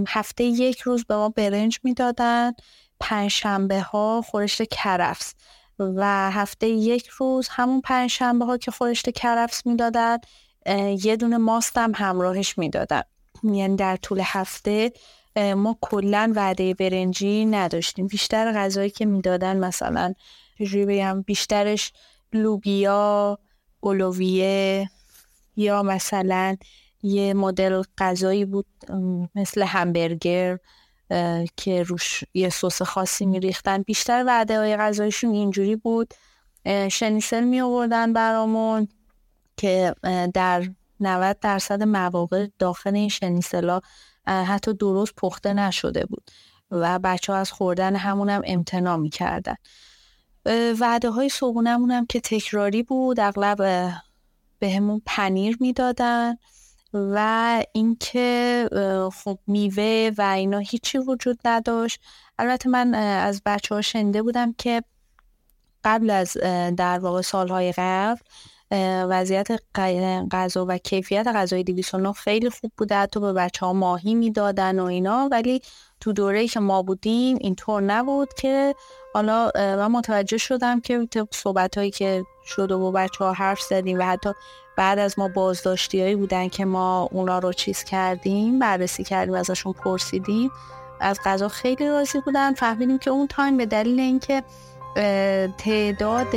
هفته 0.06 0.44
یک 0.44 0.80
روز 0.80 1.04
به 1.04 1.16
ما 1.16 1.28
برنج 1.28 1.78
می‌دادن. 1.82 2.52
پنجشنبه 3.00 3.80
ها 3.80 4.22
خورشت 4.26 4.62
کرفس. 4.62 5.34
و 5.78 6.30
هفته 6.30 6.68
یک 6.68 7.06
روز 7.06 7.48
همون 7.48 7.80
پنجشنبه 7.80 8.44
ها 8.44 8.56
که 8.56 8.70
خورشت 8.70 9.10
کرفس 9.10 9.66
می‌دادن 9.66 10.18
یه 11.04 11.16
دونه 11.16 11.36
ماست 11.36 11.78
هم 11.78 11.92
همراهش 11.94 12.58
می‌دادن. 12.58 13.02
یعنی 13.44 13.76
در 13.76 13.96
طول 13.96 14.20
هفته 14.24 14.92
ما 15.36 15.78
کلا 15.80 16.32
وعده 16.36 16.74
برنجی 16.74 17.46
نداشتیم. 17.46 18.06
بیشتر 18.06 18.52
غذایی 18.52 18.90
که 18.90 19.06
می‌دادن 19.06 19.56
مثلا 19.56 20.14
چجوری 20.60 20.86
بگم 20.86 21.22
بیشترش 21.22 21.92
لوبیا 22.32 23.38
اولویه 23.80 24.90
یا 25.56 25.82
مثلا 25.82 26.56
یه 27.02 27.34
مدل 27.34 27.82
غذایی 27.98 28.44
بود 28.44 28.66
مثل 29.34 29.62
همبرگر 29.62 30.58
که 31.56 31.82
روش 31.82 32.24
یه 32.34 32.48
سس 32.48 32.82
خاصی 32.82 33.26
میریختن. 33.26 33.82
بیشتر 33.82 34.24
وعده 34.26 34.58
های 34.58 34.76
غذایشون 34.76 35.30
اینجوری 35.30 35.76
بود. 35.76 36.14
شنیسل 36.90 37.44
می 37.44 37.60
آوردن 37.60 38.12
برامون 38.12 38.88
که 39.56 39.94
در 40.34 40.68
90 41.00 41.38
درصد 41.40 41.82
مواقع 41.82 42.46
داخل 42.58 42.94
این 42.94 43.08
شنیسلا 43.08 43.80
حتی 44.26 44.74
درست 44.74 45.14
پخته 45.14 45.52
نشده 45.52 46.06
بود 46.06 46.30
و 46.70 46.98
بچه 46.98 47.32
ها 47.32 47.38
از 47.38 47.52
خوردن 47.52 47.96
همونم 47.96 48.42
امتنا 48.44 48.96
می‌کردن. 48.96 49.54
وعده 50.80 51.10
های 51.10 51.28
صبحونمون 51.28 51.90
هم 51.90 52.06
که 52.06 52.20
تکراری 52.20 52.82
بود 52.82 53.20
اغلب 53.20 53.58
به 54.58 54.70
همون 54.70 55.02
پنیر 55.06 55.56
می‌دادن 55.60 56.36
و 56.94 57.64
اینکه 57.72 58.68
خب 59.14 59.38
میوه 59.46 60.10
و 60.18 60.22
اینا 60.22 60.58
هیچی 60.58 60.98
وجود 60.98 61.38
نداشت. 61.44 62.00
البته 62.38 62.68
من 62.68 62.94
از 62.94 63.42
بچه 63.46 63.74
ها 63.74 63.80
شنده 63.80 64.22
بودم 64.22 64.52
که 64.52 64.82
قبل 65.84 66.10
از 66.10 66.36
در 66.76 66.98
واقع 66.98 67.20
سالهای 67.20 67.72
قبل 67.72 68.20
وضعیت 69.08 69.48
غذا 70.32 70.66
و 70.68 70.78
کیفیت 70.78 71.26
غذای 71.26 71.64
209 71.64 72.12
خیلی 72.12 72.50
خوب 72.50 72.72
بوده. 72.76 72.96
حتی 72.96 73.20
به 73.20 73.32
بچه 73.32 73.66
ها 73.66 73.72
ماهی 73.72 74.14
می‌دادن 74.14 74.78
و 74.78 74.84
اینا. 74.84 75.28
ولی 75.32 75.62
تو 76.00 76.12
دوره 76.12 76.48
که 76.48 76.60
ما 76.60 76.82
بودیم 76.82 77.38
اینطور 77.40 77.82
نبود 77.82 78.34
که 78.34 78.74
حالا 79.14 79.50
من 79.54 79.86
متوجه 79.86 80.38
شدم 80.38 80.80
که 80.80 81.08
صحبت 81.30 81.78
هایی 81.78 81.90
که 81.90 82.24
شده 82.44 82.74
و 82.74 82.92
بچه 82.92 83.24
ها 83.24 83.32
حرف 83.32 83.60
زدیم 83.60 83.98
و 83.98 84.02
حتی 84.02 84.30
بعد 84.76 84.98
از 84.98 85.18
ما 85.18 85.28
بازداشتی 85.28 86.00
هایی 86.00 86.16
بودن 86.16 86.48
که 86.48 86.64
ما 86.64 87.08
اونا 87.12 87.38
رو 87.38 87.52
چیز 87.52 87.84
کردیم 87.84 88.58
بررسی 88.58 89.04
کردیم 89.04 89.34
ازشون 89.34 89.72
پرسیدیم 89.72 90.50
از 91.00 91.20
غذا 91.24 91.48
خیلی 91.48 91.88
راضی 91.88 92.20
بودن. 92.20 92.54
فهمیدیم 92.54 92.98
که 92.98 93.10
اون 93.10 93.26
تایم 93.26 93.56
به 93.56 93.66
دلیل 93.66 94.00
اینکه 94.00 94.42
تعداد 95.58 96.36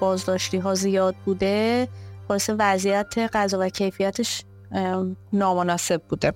بازداشتی 0.00 0.58
ها 0.58 0.74
زیاد 0.74 1.14
بوده 1.24 1.88
باعث 2.28 2.50
وضعیت 2.58 3.14
غذا 3.32 3.58
و 3.60 3.68
کیفیتش 3.68 4.44
نامناسب 5.32 6.02
بوده. 6.08 6.32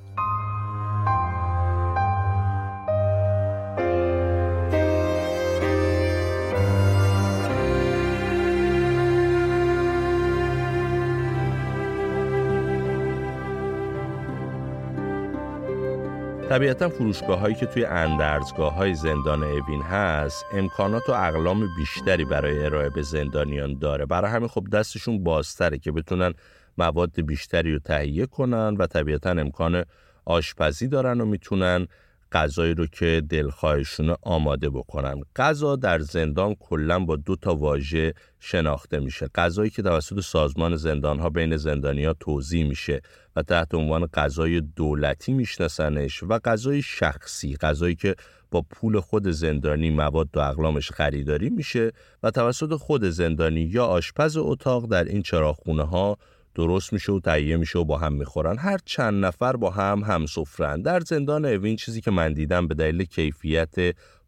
طبیعتا 16.50 16.88
فروشگاه 16.88 17.38
هایی 17.38 17.54
که 17.54 17.66
توی 17.66 17.85
اندرزگاه 17.85 18.75
های 18.75 18.95
زندان 18.95 19.42
اوین 19.42 19.83
هست 19.83 20.45
امکانات 20.52 21.09
و 21.09 21.12
اقلام 21.12 21.69
بیشتری 21.76 22.25
برای 22.25 22.64
ارائه 22.64 22.90
به 22.90 23.02
زندانیان 23.02 23.78
داره. 23.78 24.07
برای 24.07 24.30
همین 24.30 24.49
خب 24.49 24.66
دستشون 24.73 25.25
بازتره 25.25 25.78
که 25.78 25.92
بتونن 25.92 26.35
مواد 26.78 27.21
بیشتری 27.21 27.73
رو 27.73 27.78
تهیه 27.78 28.26
کنن 28.26 28.76
و 28.78 28.87
طبیعتا 28.87 29.30
امکان 29.30 29.85
آشپزی 30.25 30.88
دارن 30.88 31.21
و 31.21 31.25
می‌تونن 31.25 31.87
غذایی 32.33 32.75
رو 32.75 32.87
که 32.87 33.23
دلخواهشون 33.29 34.17
آماده 34.23 34.71
بکنن. 34.71 35.21
غذا 35.37 35.77
در 35.77 35.99
زندان 35.99 36.55
کلا 36.55 36.99
با 36.99 37.17
دو 37.17 37.37
تا 37.37 37.55
واژه 37.55 38.15
شناخته 38.41 38.99
میشه. 38.99 39.29
غذایی 39.35 39.71
که 39.71 39.83
توسط 39.83 40.21
سازمان 40.21 40.77
زندان 40.77 41.19
ها 41.19 41.31
بین 41.31 41.57
زندانی 41.57 42.05
ها 42.05 42.15
توضیح 42.21 42.67
میشه 42.67 43.01
و 43.37 43.43
تحت 43.43 43.75
عنوان 43.75 44.07
غذای 44.07 44.61
دولتی 44.61 45.33
میشناسنش 45.33 46.23
و 46.23 46.39
غذای 46.39 46.83
شخصی 46.83 47.57
غذایی 47.57 47.95
که 47.95 48.15
با 48.51 48.63
پول 48.71 49.01
خود 49.01 49.29
زندانی 49.29 49.91
مواد 49.91 50.29
و 50.35 50.41
اقلامش 50.41 50.91
خریداری 50.91 51.51
میشه 51.51 51.93
و 52.23 52.31
توسط 52.31 52.75
خود 52.75 53.05
زندانی 53.05 53.61
یا 53.61 53.87
آشپز 53.87 54.37
اتاق 54.37 54.87
در 54.87 55.05
این 55.05 55.23
چراغخونه 55.23 55.83
ها 55.83 56.19
درست 56.61 56.93
میشه 56.93 57.12
و 57.12 57.21
تهیه 57.21 57.57
میشه 57.57 57.79
و 57.79 57.85
با 57.85 57.99
هم 57.99 58.12
می‌خورن. 58.12 58.59
هر 58.59 58.79
چند 58.85 59.25
نفر 59.25 59.57
با 59.57 59.71
هم 59.71 59.99
هم 59.99 60.26
سفرن 60.26 60.83
در 60.83 61.00
زندان 61.00 61.45
اوین 61.45 61.76
چیزی 61.76 62.00
که 62.00 62.11
من 62.11 62.33
دیدم 62.33 62.69
به 62.69 62.75
دلیل 62.75 63.05
کیفیت 63.05 63.75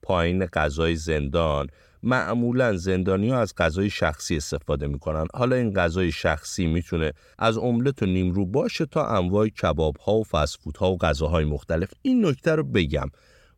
پایین 0.03 0.47
غذای 0.47 0.97
زندان 0.97 1.67
معمولا 2.03 2.77
زندانی 2.77 3.31
ها 3.31 3.41
از 3.41 3.55
غذای 3.57 3.91
شخصی 3.91 4.37
استفاده 4.37 4.87
می‌کنن. 4.87 5.27
حالا 5.35 5.57
این 5.57 5.73
غذای 5.73 6.13
شخصی 6.13 6.67
می‌تونه 6.67 7.13
از 7.39 7.59
املت 7.59 8.03
و 8.03 8.07
نیمرو 8.07 8.47
باشه 8.47 8.87
تا 8.87 9.07
انواع 9.07 9.49
کباب 9.49 9.97
ها 9.97 10.15
و 10.15 10.25
فسفوت 10.25 10.77
ها 10.77 10.93
و 10.93 10.99
غذاهای 10.99 11.45
مختلف. 11.45 11.91
این 12.03 12.27
نکته 12.27 12.55
رو 12.55 12.65
بگم. 12.65 13.09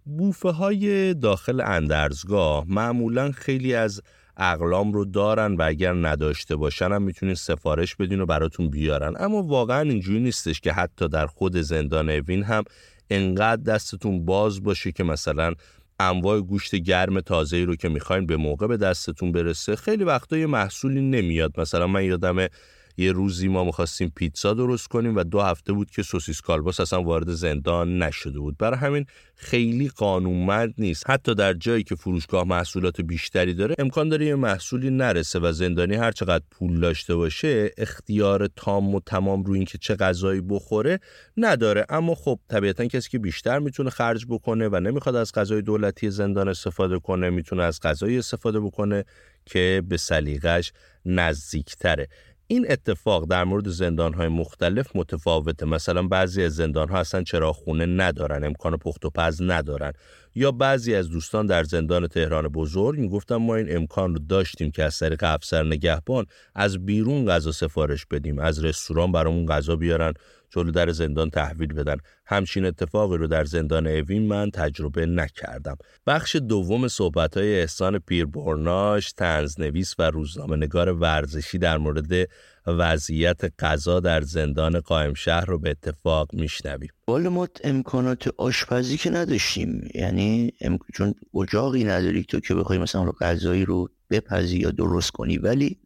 بوفه 0.05 0.51
های 0.51 1.15
داخل 1.15 1.61
اندرزگاه 1.61 2.65
معمولا 2.69 3.33
خیلی 3.33 3.75
از 3.75 4.03
اقلام 4.37 4.93
رو 4.93 5.05
دارن 5.05 5.55
و 5.55 5.63
اگر 5.63 5.93
نداشته 5.93 6.57
باشن 6.57 6.93
هم 6.93 7.03
می‌تونین 7.03 7.35
سفارش 7.35 7.97
بدین 7.97 8.21
و 8.21 8.27
براتون 8.27 8.71
بیارن. 8.71 9.15
اما 9.19 9.43
واقعا 9.43 9.81
اینجوری 9.81 10.21
نیستش 10.21 10.61
که 10.61 10.73
حتی 10.73 11.09
در 11.09 11.27
خود 11.27 11.57
زندان 11.57 12.11
اوین 12.11 12.43
هم 12.43 12.65
انقدر 13.11 13.63
دستتون 13.63 14.25
باز 14.25 14.63
باشه 14.63 14.93
که 14.93 15.05
مثلا 15.05 15.55
انواع 16.01 16.41
گوشت 16.41 16.75
گرم 16.75 17.21
تازه 17.21 17.65
رو 17.65 17.77
که 17.77 17.89
می‌خواین 17.89 18.27
به 18.27 18.37
موقع 18.37 18.67
به 18.67 18.77
دستتون 18.77 19.33
برسه. 19.33 19.77
خیلی 19.77 20.05
وقتا 20.05 20.37
یه 20.37 20.47
محصولی 20.47 21.01
نمیاد. 21.01 21.61
مثلا 21.61 21.87
من 21.87 22.05
یادمه 22.05 22.49
یه 22.97 23.13
روزی 23.13 23.49
ما 23.49 23.65
می‌خواستیم 23.65 24.13
پیتزا 24.17 24.55
درست 24.55 24.89
کنیم 24.89 25.17
و 25.17 25.25
دو 25.25 25.41
هفته 25.41 25.73
بود 25.73 25.91
که 25.91 26.03
سوسیس 26.03 26.41
کالباس 26.41 26.81
اصلا 26.81 27.03
وارد 27.03 27.31
زندان 27.31 28.03
نشده 28.03 28.39
بود. 28.39 28.57
برای 28.59 28.79
همین 28.79 29.07
خیلی 29.37 29.89
قانونمند 29.89 30.75
نیست. 30.79 31.11
حتی 31.11 31.35
در 31.35 31.53
جایی 31.55 31.83
که 31.83 31.95
فروشگاه 31.95 32.45
محصولات 32.45 33.01
بیشتری 33.01 33.55
داره 33.55 33.75
امکان 33.79 34.09
داره 34.09 34.27
یه 34.27 34.35
محصولی 34.35 34.91
نرسه 34.91 35.39
و 35.39 35.53
زندانی 35.53 35.95
هر 35.95 36.13
چقدر 36.13 36.45
پول 36.51 36.81
داشته 36.81 37.15
باشه 37.15 37.71
اختیار 37.79 38.47
تام 38.57 38.95
و 38.95 39.01
تمام 39.07 39.43
رو 39.43 39.55
اینکه 39.55 39.79
چه 39.79 39.95
غذایی 39.95 40.41
بخوره 40.41 41.01
نداره. 41.37 41.87
اما 41.89 42.15
خب 42.15 42.39
طبیعتا 42.49 42.87
کسی 42.87 43.11
که 43.11 43.19
بیشتر 43.19 43.59
می‌تونه 43.59 43.91
خرج 43.91 44.27
بکنه 44.29 44.69
و 44.69 44.81
نمی‌خواد 44.81 45.17
از 45.17 45.33
غذای 45.33 45.63
دولتی 45.63 46.11
زندان 46.11 46.49
استفاده 46.49 46.99
کنه 46.99 47.31
می‌تونه 47.31 47.63
از 47.63 47.81
غذایی 47.81 48.19
استفاده 48.19 48.61
بکنه 48.61 49.05
که 49.47 49.83
به 49.89 49.97
سلیقش 49.97 50.73
نزدیکتره. 51.05 52.09
این 52.47 52.67
اتفاق 52.71 53.27
در 53.29 53.45
مورد 53.45 53.69
زندانهای 53.69 54.29
مختلف 54.29 54.97
متفاوته. 54.97 55.67
مثلا 55.67 56.03
بعضی 56.03 56.43
از 56.43 56.55
زندانها 56.55 56.99
اصلا 56.99 57.23
چرا 57.23 57.53
خونه 57.53 57.87
ندارن 57.87 58.45
امکان 58.45 58.77
پخت 58.77 59.05
و 59.05 59.11
پز 59.11 59.43
ندارن. 59.43 59.93
یا 60.35 60.53
بعضی 60.53 60.95
از 60.95 61.11
دوستان 61.11 61.47
در 61.47 61.65
زندان 61.65 62.07
تهران 62.07 62.49
بزرگ 62.49 62.99
می‌گفتن 62.99 63.37
ما 63.37 63.57
این 63.57 63.77
امکان 63.77 64.15
رو 64.15 64.21
داشتیم 64.29 64.71
که 64.71 64.85
از 64.85 64.99
طریق 64.99 65.21
افسر 65.23 65.63
نگهبان 65.63 66.27
از 66.55 66.87
بیرون 66.87 67.27
غذا 67.27 67.53
سفارش 67.53 68.07
بدیم 68.07 68.39
از 68.39 68.65
رستوران 68.65 69.13
برامون 69.13 69.47
غذا 69.47 69.77
بیارن 69.77 70.13
جلو 70.51 70.71
در 70.71 70.91
زندان 70.91 71.31
تحویل 71.31 71.73
بدن. 71.73 71.97
همچین 72.27 72.65
اتفاقی 72.65 73.17
رو 73.17 73.27
در 73.27 73.45
زندان 73.45 73.87
اوین 73.87 74.27
من 74.27 74.51
تجربه 74.51 75.07
نکردم. 75.07 75.77
بخش 76.07 76.37
دوم 76.37 76.89
صحبت 76.89 77.37
های 77.37 77.61
احسان 77.61 77.99
پیربرناش 77.99 79.13
تنزنویس 79.13 79.95
و 79.99 80.11
روزنامه 80.11 80.57
نگار 80.57 80.93
ورزشی 80.93 81.59
در 81.59 81.79
مورد 81.79 82.29
وضعیت 82.67 83.63
غذا 83.63 84.01
در 84.01 84.21
زندان 84.21 84.81
قائم 84.81 85.15
شهر 85.15 85.45
رو 85.45 85.59
به 85.59 85.71
اتفاق 85.71 86.35
میشنویم. 86.35 86.91
والا 87.09 87.31
ما 87.31 87.49
امکانات 87.65 88.35
آشپزی 88.37 88.97
که 88.97 89.11
نداشتیم. 89.11 89.89
یعنی 89.95 90.53
چون 90.95 91.15
اجاقی 91.35 91.85
نداری 91.85 92.25
تو 92.25 92.41
که 92.41 92.55
بخوای 92.55 92.79
مثلا 92.79 93.13
غذایی 93.21 93.65
رو 93.65 93.89
بپزی 94.11 94.59
یا 94.59 94.71
درست 94.71 95.11
کنی. 95.11 95.39
ولی 95.39 95.79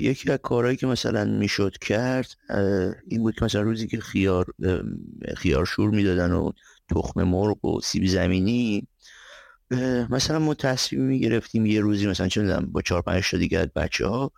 یکی 0.00 0.30
از 0.30 0.38
کارهایی 0.42 0.76
که 0.76 0.86
مثلا 0.86 1.24
می‌شد 1.24 1.78
کرد 1.78 2.26
این 3.08 3.20
بود 3.20 3.34
که 3.34 3.44
مثلا 3.44 3.60
روزی 3.60 3.86
که 3.86 4.00
خیار 4.00 4.46
خیار 5.36 5.64
شور 5.64 5.90
می‌دادن 5.90 6.32
و 6.32 6.52
تخم 6.90 7.22
مرغ 7.22 7.64
و 7.64 7.80
سیب 7.80 8.06
زمینی 8.06 8.88
مثلا 10.10 10.38
ما 10.38 10.54
تصمیم 10.54 11.02
می‌گرفتیم 11.02 11.66
یه 11.66 11.80
روزی 11.80 12.06
مثلا 12.06 12.28
چه 12.28 12.60
با 12.60 12.82
چهار 12.82 13.02
پنج 13.02 13.30
تا 13.30 13.36
دیگه 13.36 13.70
بچه 13.76 14.06
ها 14.06 14.32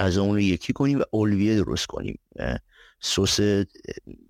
غذامون 0.00 0.34
رو 0.34 0.40
یکی 0.40 0.72
کنیم 0.72 0.98
و 0.98 1.02
اولویه 1.10 1.56
درست 1.56 1.86
کنیم. 1.86 2.18
سس 3.02 3.40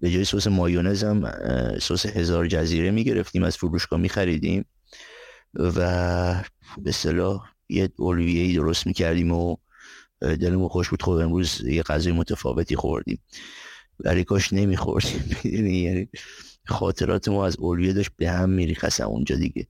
به 0.01 0.11
جای 0.11 0.25
سس 0.25 0.47
مایونز 0.47 1.05
هم 1.05 1.33
سس 1.79 2.07
هزار 2.07 2.47
جزیره 2.47 2.91
می‌گرفتیم 2.91 3.43
از 3.43 3.57
فروشگاه 3.57 4.01
میخریدیم 4.01 4.65
و 5.55 6.45
به 6.79 6.93
صلاح 6.93 7.49
یه 7.69 7.89
اولویه 7.99 8.55
درست 8.55 8.87
می‌کردیم 8.87 9.33
و 9.33 9.57
دلمون 10.21 10.69
خوش 10.69 10.89
بود. 10.89 11.03
خب 11.03 11.11
امروز 11.11 11.61
یه 11.61 11.83
غذای 11.83 12.13
متفاوتی 12.13 12.77
خوردیم. 12.77 13.19
ولی 14.01 14.25
کاش 14.25 14.53
نمیخوردیم. 14.53 15.37
یعنی 15.45 16.09
خاطرات 16.67 17.29
ما 17.29 17.47
از 17.47 17.57
اولویه 17.57 17.93
داشت 17.93 18.11
به 18.17 18.31
هم 18.31 18.51
میریخست 18.51 19.01
اونجا 19.01 19.37
دیگه. 19.37 19.67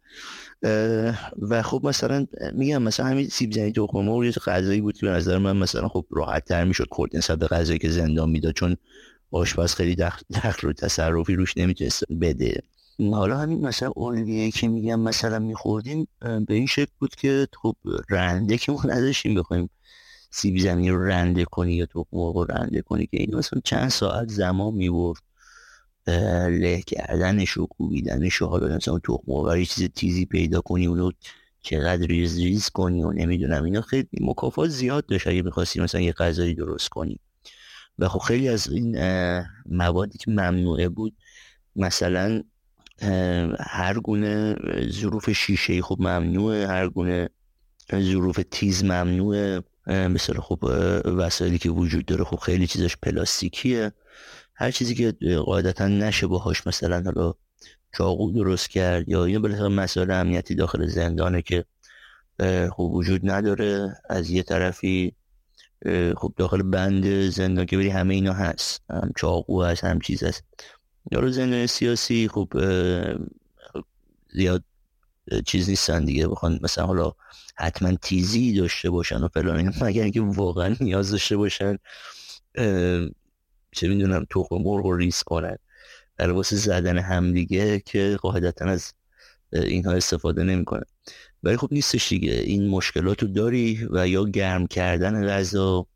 و 1.38 1.62
خب 1.62 1.80
مثلا 1.84 2.26
میگم 2.52 2.82
مثلا 2.82 3.06
همین 3.06 3.28
سیب 3.28 3.52
زنی 3.52 3.72
تخم 3.72 3.98
مرغ 3.98 4.24
یه 4.24 4.30
غذایی 4.30 4.80
بود 4.80 4.98
که 4.98 5.06
به 5.06 5.12
نظر 5.12 5.38
من 5.38 5.56
مثلا 5.56 5.88
خب 5.88 6.06
راحت 6.10 6.44
تر 6.44 6.64
می‌شد 6.64 6.88
خورد 6.90 7.16
نسبت 7.16 7.38
به 7.38 7.46
غذایی 7.46 7.78
که 7.78 7.90
زندان 7.90 8.30
می‌داد 8.30 8.54
چون 8.54 8.76
آشپز 9.30 9.74
خیلی 9.74 9.94
دخل 9.94 10.68
و 10.68 10.72
تصرفی 10.72 11.34
روش 11.34 11.56
نمی‌تونست 11.56 12.04
بده. 12.20 12.62
حالا 13.12 13.38
همین 13.38 13.66
مثلا 13.66 13.92
اولویه 13.96 14.50
که 14.50 14.68
میگم 14.68 15.00
مثلا 15.00 15.38
میخوردیم 15.38 16.08
به 16.20 16.54
این 16.54 16.66
شکل 16.66 16.92
بود 16.98 17.14
که 17.14 17.48
خب 17.62 17.76
رنده 18.10 18.58
که 18.58 18.72
ما 18.72 18.82
نداشتیم 18.84 19.34
بخوایم 19.34 19.70
سیب 20.30 20.58
زمینی 20.58 20.90
رو 20.90 21.04
رنده 21.04 21.44
کنی 21.44 21.72
یا 21.72 21.86
تخم 21.86 22.06
رو 22.12 22.44
رنده 22.44 22.82
کنی 22.82 23.06
که 23.06 23.16
این 23.16 23.34
مثلا 23.34 23.60
چند 23.64 23.88
ساعت 23.88 24.28
زمان 24.28 24.74
می‌برد. 24.74 25.22
له 26.06 26.82
کردنش 26.86 27.56
و 27.56 27.66
کوبیدنش 27.66 28.42
و 28.42 28.46
حالا 28.46 28.76
مثلا 28.76 28.98
تخم 28.98 29.22
مرغ 29.26 29.62
چیز 29.62 29.88
تیزی 29.94 30.26
پیدا 30.26 30.60
کنی 30.60 30.86
اونو 30.86 31.10
چقدر 31.62 32.06
ریز 32.06 32.38
ریز 32.38 32.68
کنی 32.68 33.02
و 33.02 33.12
نمی‌دونم 33.12 33.64
اینا 33.64 33.80
خیلی 33.80 34.08
مکافات 34.20 34.70
زیاد 34.70 35.06
داشت 35.06 35.26
اگه 35.26 35.42
می‌خواستی 35.42 35.80
مثلا 35.80 36.00
یه 36.00 36.12
غذایی 36.12 36.54
درست 36.54 36.88
کنی. 36.88 37.20
و 37.98 38.08
خب 38.08 38.18
خیلی 38.18 38.48
از 38.48 38.68
این 38.68 38.98
موادی 39.66 40.18
که 40.18 40.30
ممنوعه 40.30 40.88
بود 40.88 41.16
مثلا 41.76 42.42
هر 43.60 43.94
گونه 43.94 44.56
ظروف 44.90 45.30
شیشه 45.30 45.82
خب 45.82 45.96
ممنوعه 46.00 46.66
هر 46.68 46.88
گونه 46.88 47.28
ظروف 47.94 48.40
تیز 48.50 48.84
ممنوعه 48.84 49.62
مثل 49.86 50.40
خب 50.40 50.58
وسایلی 51.04 51.58
که 51.58 51.70
وجود 51.70 52.06
داره 52.06 52.24
خب 52.24 52.36
خیلی 52.36 52.66
چیزش 52.66 52.96
پلاستیکیه. 52.96 53.92
هر 54.60 54.70
چیزی 54.70 54.94
که 54.94 55.36
قاعدتا 55.46 55.88
نشه 55.88 56.26
باهاش 56.26 56.66
مثلا 56.66 57.02
حالا 57.02 57.34
چاقو 57.96 58.32
درست 58.32 58.70
کرد 58.70 59.08
یا 59.08 59.28
یه 59.28 59.38
بالاخره 59.38 59.68
مسائل 59.68 60.10
امنیتی 60.10 60.54
داخل 60.54 60.86
زندانه 60.86 61.42
که 61.42 61.64
خب 62.70 62.80
وجود 62.80 63.30
نداره. 63.30 63.96
از 64.10 64.30
یه 64.30 64.42
طرفی 64.42 65.12
خب 66.16 66.32
داخل 66.36 66.62
بند 66.62 67.28
زندان 67.28 67.66
که 67.66 67.76
بری 67.76 67.88
همه 67.88 68.14
اینا 68.14 68.32
هست. 68.32 68.82
هم 68.90 69.12
چاقو 69.16 69.62
هست 69.62 69.84
هم 69.84 70.00
چیز 70.00 70.22
هست. 70.22 70.44
یارو 71.12 71.30
زندان 71.30 71.66
سیاسی 71.66 72.28
خب 72.28 72.48
زیاد 74.32 74.64
چیز 75.46 75.68
نیستن 75.68 76.04
دیگه. 76.04 76.28
بخوان 76.28 76.60
مثلا 76.62 76.86
حالا 76.86 77.12
حتما 77.56 77.94
تیزی 77.94 78.52
داشته 78.52 78.90
باشن 78.90 79.16
و 79.16 79.28
فلان 79.28 79.74
مگر 79.80 80.02
اینکه 80.02 80.20
واقعا 80.20 80.76
نیاز 80.80 81.10
داشته 81.10 81.36
باشن. 81.36 81.76
چه 83.72 83.88
می‌دونم 83.88 84.26
تخم 84.30 84.56
مرغ 84.56 84.86
رو 84.86 84.96
ریس 84.96 85.22
کنن. 85.22 85.56
در 86.16 86.30
واسه 86.30 86.56
زدن 86.56 86.98
همدیگه 86.98 87.80
که 87.86 88.18
قاعدتا 88.22 88.64
از 88.64 88.92
اینها 89.52 89.92
استفاده 89.92 90.42
نمی‌کنن. 90.42 90.84
ولی 91.42 91.56
خب 91.56 91.68
نیستش 91.72 92.08
دیگه. 92.08 92.32
این 92.32 92.68
مشکلات 92.68 93.22
رو 93.22 93.28
داری 93.28 93.88
و 93.90 94.08
یا 94.08 94.24
گرم 94.24 94.66
کردن 94.66 95.28
غذا 95.28 95.86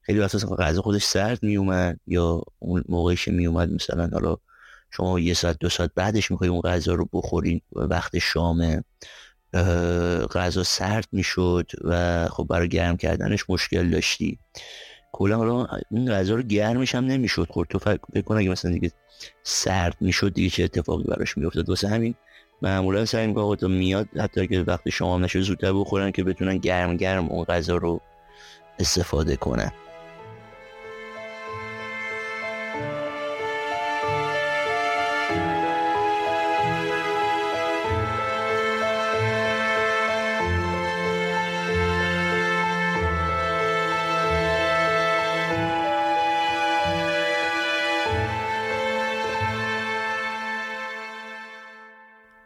خیلی 0.00 0.18
وقتا 0.18 0.56
غذا 0.56 0.82
خودش 0.82 1.04
سرد 1.04 1.42
میومد 1.42 2.00
یا 2.06 2.42
اون 2.58 2.84
موقعش 2.88 3.28
میومد 3.28 3.72
مثلا 3.72 4.10
حالا 4.12 4.36
شما 4.90 5.20
یه 5.20 5.34
ساعت 5.34 5.56
دو 5.60 5.68
ساعت 5.68 5.90
بعدش 5.94 6.30
می‌خوای 6.30 6.50
اون 6.50 6.60
غذا 6.60 6.94
رو 6.94 7.08
بخورین 7.12 7.60
وقت 7.72 8.18
شامه 8.18 8.84
غذا 10.34 10.62
سرد 10.62 11.08
می‌شد 11.12 11.70
و 11.84 12.28
خب 12.28 12.46
برای 12.50 12.68
گرم 12.68 12.96
کردنش 12.96 13.44
مشکل 13.50 13.90
داشتی. 13.90 14.38
کلا 15.12 15.36
حالا 15.36 15.66
این 15.90 16.12
غذا 16.12 16.34
رو 16.34 16.42
گرمش 16.42 16.94
هم 16.94 17.04
نمی‌شد 17.04 17.46
خورد. 17.50 17.68
تو 17.68 17.78
فکر 17.78 18.20
کن 18.20 18.36
اگه 18.36 18.50
مثلا 18.50 18.70
دیگه 18.70 18.90
سرد 19.42 19.96
می‌شد 20.00 20.34
دیگه 20.34 20.50
چه 20.50 20.64
اتفاقی 20.64 21.04
براش 21.04 21.38
میافتاد. 21.38 21.68
واسه 21.68 21.88
همین 21.88 22.14
معمولا 22.62 23.04
سعی 23.04 23.26
می‌کنه 23.26 23.56
تا 23.56 23.68
میاد 23.68 24.08
حتی 24.18 24.46
که 24.46 24.60
وقت 24.60 24.88
شما 24.88 25.18
نشه 25.18 25.40
زودتر 25.40 25.72
بخورن 25.72 26.10
که 26.10 26.24
بتونن 26.24 26.58
گرم 26.58 26.96
گرم 26.96 27.28
اون 27.28 27.44
غذا 27.44 27.76
رو 27.76 28.00
استفاده 28.78 29.36
کنن. 29.36 29.72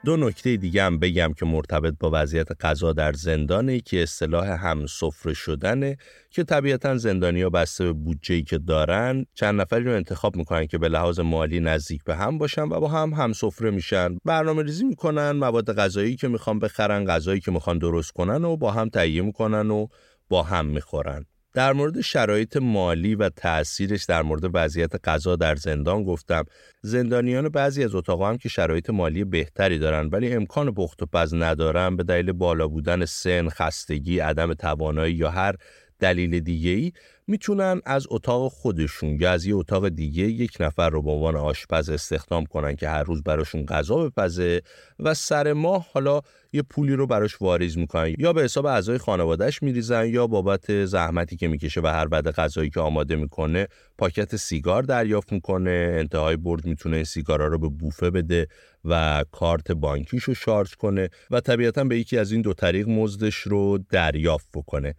دو 0.04 0.16
نکته 0.16 0.56
دیگه 0.56 0.82
هم 0.82 0.98
بگم 0.98 1.32
که 1.38 1.46
مرتبط 1.46 1.94
با 2.00 2.10
وضعیت 2.12 2.64
غذا 2.64 2.92
در 2.92 3.12
زندانه 3.12 3.80
که 3.80 4.02
اصطلاح 4.02 4.66
هم 4.66 4.86
سفره 4.86 5.34
شدنه 5.34 5.96
که 6.30 6.44
طبیعتا 6.44 6.96
زندانیا 6.96 7.50
بسته 7.50 7.84
به 7.84 7.92
بودجه‌ای 7.92 8.42
که 8.42 8.58
دارن 8.58 9.26
چند 9.34 9.60
نفری 9.60 9.84
رو 9.84 9.92
انتخاب 9.92 10.36
می‌کنن 10.36 10.66
که 10.66 10.78
به 10.78 10.88
لحاظ 10.88 11.20
مالی 11.20 11.60
نزدیک 11.60 12.04
به 12.04 12.16
هم 12.16 12.38
باشن 12.38 12.62
و 12.62 12.80
با 12.80 12.88
هم 12.88 13.12
هم 13.12 13.32
سفره 13.32 13.70
میشن. 13.70 14.18
برنامه 14.24 14.62
ریزی 14.62 14.84
می‌کنن 14.84 15.30
مواد 15.30 15.76
غذایی 15.76 16.16
که 16.16 16.28
می‌خوان 16.28 16.58
بخرن 16.58 17.04
غذایی 17.04 17.40
که 17.40 17.50
می‌خوان 17.50 17.78
درست 17.78 18.12
کنن 18.12 18.44
و 18.44 18.56
با 18.56 18.70
هم 18.70 18.88
تهیه 18.88 19.22
می‌کنن 19.22 19.70
و 19.70 19.86
با 20.28 20.42
هم 20.42 20.66
می‌خورن. 20.66 21.26
در 21.54 21.72
مورد 21.72 22.00
شرایط 22.00 22.56
مالی 22.56 23.14
و 23.14 23.28
تأثیرش 23.28 24.04
در 24.04 24.22
مورد 24.22 24.50
وضعیت 24.54 25.08
غذا 25.08 25.36
در 25.36 25.56
زندان 25.56 26.04
گفتم. 26.04 26.44
زندانیان 26.82 27.48
بعضی 27.48 27.84
از 27.84 27.94
اتاقا 27.94 28.28
هم 28.28 28.38
که 28.38 28.48
شرایط 28.48 28.90
مالی 28.90 29.24
بهتری 29.24 29.78
دارن 29.78 30.08
ولی 30.08 30.32
امکان 30.32 30.74
پخت 30.74 31.02
و 31.02 31.06
پز 31.06 31.34
ندارن. 31.34 31.96
به 31.96 32.02
دلیل 32.02 32.32
بالا 32.32 32.68
بودن 32.68 33.04
سن، 33.04 33.48
خستگی، 33.48 34.18
عدم 34.18 34.54
توانایی 34.54 35.14
یا 35.14 35.30
هر 35.30 35.54
دلیل 36.00 36.40
دیگه 36.40 36.70
ای 36.70 36.92
می‌تونن 37.26 37.80
از 37.86 38.06
اتاق 38.10 38.52
خودشون 38.52 39.20
یا 39.20 39.32
از 39.32 39.46
یه 39.46 39.54
اتاق 39.54 39.88
دیگه 39.88 40.22
یک 40.22 40.56
نفر 40.60 40.90
رو 40.90 41.02
به 41.02 41.10
عنوان 41.10 41.36
آشپز 41.36 41.90
استخدام 41.90 42.46
کنن 42.46 42.76
که 42.76 42.88
هر 42.88 43.02
روز 43.02 43.22
براشون 43.22 43.66
غذا 43.66 43.96
بپزه 43.96 44.62
و 44.98 45.14
سر 45.14 45.52
ماه 45.52 45.86
حالا 45.92 46.20
یه 46.52 46.62
پولی 46.62 46.94
رو 46.94 47.06
براش 47.06 47.42
واریز 47.42 47.78
می‌کنن 47.78 48.14
یا 48.18 48.32
به 48.32 48.42
حساب 48.42 48.66
اعضای 48.66 48.98
خانوادهش 48.98 49.62
میریزن 49.62 50.08
یا 50.08 50.26
بابت 50.26 50.84
زحمتی 50.84 51.36
که 51.36 51.48
می‌کشه 51.48 51.80
و 51.80 51.86
هر 51.86 52.06
بعد 52.06 52.30
غذایی 52.30 52.70
که 52.70 52.80
آماده 52.80 53.16
می‌کنه 53.16 53.66
پاکت 53.98 54.36
سیگار 54.36 54.82
دریافت 54.82 55.32
می‌کنه 55.32 55.94
انتهای 55.98 56.36
برد 56.36 56.66
می‌تونه 56.66 56.96
این 56.96 57.04
سیگارا 57.04 57.46
رو 57.46 57.58
به 57.58 57.68
بوفه 57.68 58.10
بده 58.10 58.46
و 58.84 59.24
کارت 59.32 59.72
بانکیشو 59.72 60.34
شارژ 60.34 60.74
کنه 60.74 61.08
و 61.30 61.40
طبیعتا 61.40 61.84
به 61.84 61.98
یکی 61.98 62.18
از 62.18 62.32
این 62.32 62.42
دو 62.42 62.54
طریق 62.54 62.88
مزدش 62.88 63.36
رو 63.36 63.78
دریافت 63.90 64.48
بکنه. 64.54 64.94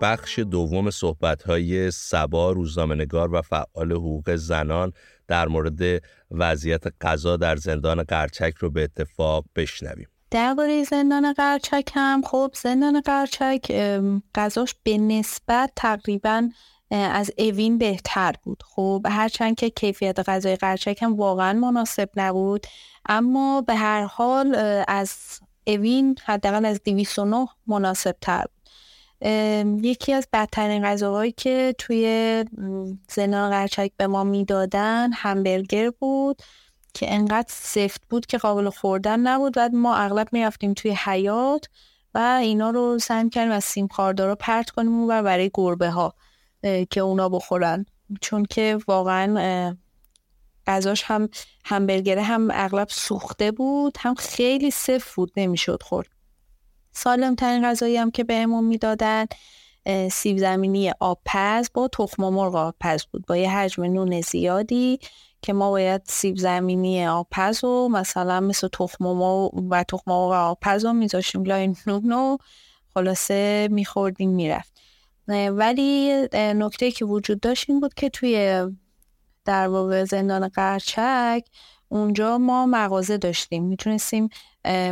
بخش 0.00 0.38
دوم 0.38 0.90
های 1.46 1.90
سبا 1.90 2.52
روزنامه‌نگار 2.52 3.34
و 3.34 3.42
فعال 3.42 3.92
حقوق 3.92 4.36
زنان 4.36 4.92
در 5.28 5.48
مورد 5.48 6.02
وضعیت 6.30 6.84
قضا 7.00 7.36
در 7.36 7.56
زندان 7.56 8.02
قرچک 8.02 8.54
رو 8.58 8.70
به 8.70 8.84
اتفاق 8.84 9.44
بشنویم. 9.56 10.08
درباره 10.30 10.84
زندان 10.84 11.32
قرچک 11.32 11.90
هم 11.94 12.22
خب 12.22 12.50
زندان 12.62 13.00
قرچک 13.00 13.72
قضاش 14.34 14.74
به 14.82 14.98
نسبت 14.98 15.72
تقریبا 15.76 16.48
از 16.90 17.30
اوین 17.38 17.78
بهتر 17.78 18.34
بود 18.42 18.62
خب 18.66 19.06
هرچند 19.10 19.54
که 19.54 19.70
کیفیت 19.70 20.28
غذای 20.28 20.56
قرچک 20.56 20.98
هم 21.02 21.16
واقعا 21.16 21.52
مناسب 21.52 22.08
نبود 22.16 22.66
اما 23.08 23.60
به 23.60 23.74
هر 23.74 24.04
حال 24.04 24.54
از 24.88 25.40
اوین 25.66 26.16
حداقل 26.24 26.64
از 26.64 26.80
209 26.84 27.46
مناسب 27.66 28.16
تر 28.20 28.44
یکی 29.82 30.12
از 30.12 30.28
بدترین 30.32 30.84
غذاهایی 30.84 31.32
که 31.32 31.74
توی 31.78 32.44
زندان 33.10 33.50
قرچک 33.50 33.92
به 33.96 34.06
ما 34.06 34.24
می‌دادن 34.24 35.12
همبرگر 35.12 35.90
بود 35.90 36.42
که 36.94 37.14
انقدر 37.14 37.48
سفت 37.48 38.02
بود 38.08 38.26
که 38.26 38.38
قابل 38.38 38.70
خوردن 38.70 39.20
نبود. 39.20 39.54
و 39.56 39.68
ما 39.72 39.96
اغلب 39.96 40.28
می‌رفتیم 40.32 40.74
توی 40.74 40.90
حیات 40.90 41.66
و 42.14 42.38
اینا 42.42 42.70
رو 42.70 42.98
سعی 42.98 43.28
کردیم 43.28 43.52
از 43.52 43.64
سیم 43.64 43.88
خاردارا 43.88 44.34
پرت 44.34 44.70
کنیم 44.70 45.02
و 45.02 45.22
برای 45.22 45.50
گربه 45.54 45.90
ها 45.90 46.14
که 46.90 47.00
اونا 47.00 47.28
بخورن. 47.28 47.86
چون 48.20 48.44
که 48.44 48.78
واقعا 48.88 49.76
غذاش 50.66 51.02
هم 51.06 51.28
همبرگره 51.64 52.22
هم 52.22 52.48
اغلب 52.52 52.88
سوخته 52.90 53.50
بود 53.50 53.96
هم 54.00 54.14
خیلی 54.14 54.70
سفت 54.70 55.14
بود 55.14 55.32
نمی‌شد 55.36 55.82
خورد. 55.82 56.08
سالم 56.96 57.34
ترین 57.34 57.64
غذایی 57.64 57.96
هم 57.96 58.10
که 58.10 58.24
بهمون 58.24 58.64
می‌دادن 58.64 59.26
سیب 60.12 60.38
زمینی 60.38 60.92
آبپز 61.00 61.70
با 61.74 61.88
تخم 61.88 62.28
مرغ 62.28 62.54
آبپز 62.54 63.04
بود. 63.04 63.26
با 63.26 63.36
یه 63.36 63.50
حجم 63.50 63.84
نون 63.84 64.20
زیادی 64.20 64.98
که 65.42 65.52
ما 65.52 65.70
باید 65.70 66.02
سیب 66.04 66.36
زمینی 66.36 67.06
آبپز 67.06 67.64
و 67.64 67.88
مثلا 67.88 68.40
مثل 68.40 68.68
تخم 68.72 69.04
مرغ 69.04 69.54
و 69.70 69.82
تخم 69.82 70.10
مرغ 70.10 70.32
آبپز 70.32 70.84
رو 70.84 70.92
میذاشیم 70.92 71.44
لای 71.44 71.74
نون 71.86 72.12
و 72.12 72.36
خلاصه 72.94 73.68
میخوردیم 73.70 74.30
می‌رفت. 74.30 74.80
ولی 75.28 76.12
نکته 76.32 76.90
که 76.90 77.04
وجود 77.04 77.40
داشت 77.40 77.70
این 77.70 77.80
بود 77.80 77.94
که 77.94 78.08
توی 78.08 78.66
در 79.44 79.68
واقع 79.68 80.04
زندان 80.04 80.48
قرچک 80.48 81.44
اونجا 81.88 82.38
ما 82.38 82.66
مغازه 82.66 83.16
داشتیم. 83.18 83.64
می‌تونستیم 83.64 84.28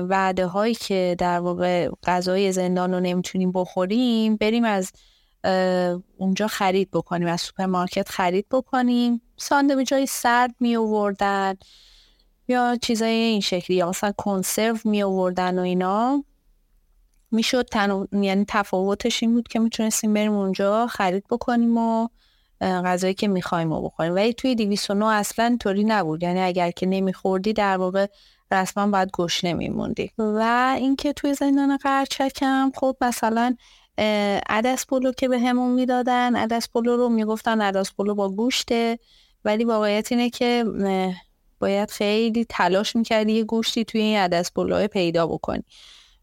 وعده 0.09 0.47
هایی 0.47 0.75
که 0.75 1.17
در 1.19 1.41
واقع 1.41 1.89
غذای 2.07 2.53
زندان 2.53 2.95
رو 2.95 3.01
نمی‌تونیم 3.01 3.53
بخوریم 3.53 4.37
بریم 4.37 4.65
از 4.65 4.93
اونجا 6.17 6.47
خرید 6.47 6.91
بکنیم 6.91 7.29
از 7.29 7.41
سوپرمارکت 7.41 8.09
خرید 8.09 8.47
بکنیم. 8.51 9.21
ساندویچ 9.37 9.93
های 9.93 10.07
سرد 10.07 10.55
می 10.61 10.77
آوردن 10.77 11.55
یا 12.49 12.77
چیزای 12.83 13.11
این 13.11 13.41
شکلی 13.41 13.77
یا 13.77 13.89
مثلا 13.89 14.13
کنسرو 14.17 14.77
می 14.85 15.03
آوردن 15.03 15.59
و 15.59 15.63
اینا. 15.63 16.25
می‌شد 17.31 17.69
تن... 17.69 18.07
یعنی 18.13 18.45
تفاوتش 18.49 19.23
این 19.23 19.35
بود 19.35 19.49
که 19.49 19.59
می‌تونستیم 19.59 20.15
بریم 20.15 20.33
اونجا 20.33 20.87
خرید 20.87 21.25
بکنیم 21.31 21.79
و 21.79 22.09
غذایی 22.61 23.15
که 23.15 23.29
می‌خوایم 23.29 23.73
رو 23.73 23.83
بخوریم. 23.83 24.15
ولی 24.15 24.35
توی 24.35 24.55
209 24.55 25.07
اصلا 25.07 25.57
طوری 25.61 25.85
نبود. 25.85 26.23
یعنی 26.23 26.41
اگر 26.41 26.71
که 26.71 26.87
نمیخوردی 26.87 27.53
در 27.53 27.77
واقع 27.77 28.07
رسما 28.51 28.87
باید 28.87 29.11
گشنه 29.13 29.45
می‌موندی. 29.45 30.11
و 30.19 30.75
اینکه 30.79 31.13
توی 31.13 31.35
زندان 31.35 31.77
قرچکم 31.77 32.73
خب 32.77 32.97
مثلا 33.01 33.57
عدس 34.49 34.87
پلو 34.87 35.13
که 35.13 35.29
بهمون 35.29 35.73
می‌دادن 35.73 36.37
عدس 36.37 36.69
پلو 36.69 36.97
رو 36.97 37.09
می‌گفتن 37.09 37.61
عدس 37.61 37.93
پلو 37.93 38.15
با 38.15 38.29
گوشته. 38.29 38.99
ولی 39.45 39.65
واقعیت 39.65 40.13
اینه 40.13 40.31
که 40.31 40.65
باید 41.61 41.91
خیلی 41.91 42.45
تلاش 42.49 42.97
می‌کردی 42.97 43.33
یه 43.33 43.45
گوشتی 43.45 43.85
توی 43.85 44.01
این 44.01 44.19
عدس 44.19 44.51
پلوها 44.51 44.87
پیدا 44.87 45.27
بکنی. 45.27 45.65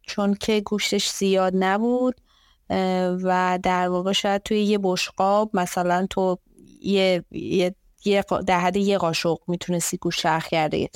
چون 0.02 0.34
که 0.34 0.62
گوشتش 0.62 1.10
زیاد 1.10 1.54
نبود 1.56 2.22
و 3.24 3.60
در 3.64 3.88
واقع 3.88 4.12
شاید 4.12 4.44
توی 4.44 4.62
یه 4.62 4.80
بشقاب 4.84 5.50
مثلا 5.54 6.08
تو 6.10 6.38
یه, 6.82 7.24
یه, 7.32 7.76
در 8.48 8.60
حد 8.60 8.78
یه 8.78 8.98
قاشق 8.98 9.38
می‌تونستی 9.48 9.98
گوشت 9.98 10.20
چرخ 10.20 10.48
کرده. 10.48 10.90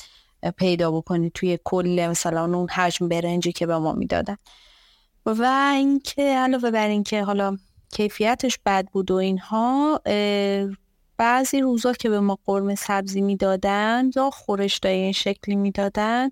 پیدا 0.51 0.91
بکنی 0.91 1.31
توی 1.34 1.60
کل 1.63 2.08
مثلا 2.10 2.58
اون 2.58 2.69
حجم 2.69 3.08
برنجی 3.08 3.51
که 3.51 3.65
به 3.65 3.77
ما 3.77 3.93
می‌دادن. 3.93 4.38
و 5.25 5.71
اینکه 5.75 6.21
علاوه 6.21 6.71
بر 6.71 6.88
اینکه 6.88 7.23
حالا 7.23 7.58
کیفیتش 7.91 8.60
بد 8.65 8.88
بود 8.91 9.12
و 9.12 9.15
اینها 9.15 10.01
بعضی 11.17 11.60
روزا 11.60 11.93
که 11.93 12.10
به 12.10 12.19
ما 12.19 12.38
قرمه 12.45 12.75
سبزی 12.75 13.21
می‌دادن 13.21 14.10
یا 14.15 14.29
خورشتای 14.29 14.93
این 14.93 15.12
شکلی 15.12 15.55
می‌دادن 15.55 16.29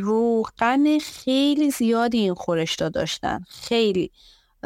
روغن 0.00 0.98
خیلی 0.98 1.70
زیادی 1.70 2.18
این 2.18 2.34
خورشتا 2.34 2.88
داشتن. 2.88 3.44
خیلی. 3.48 4.10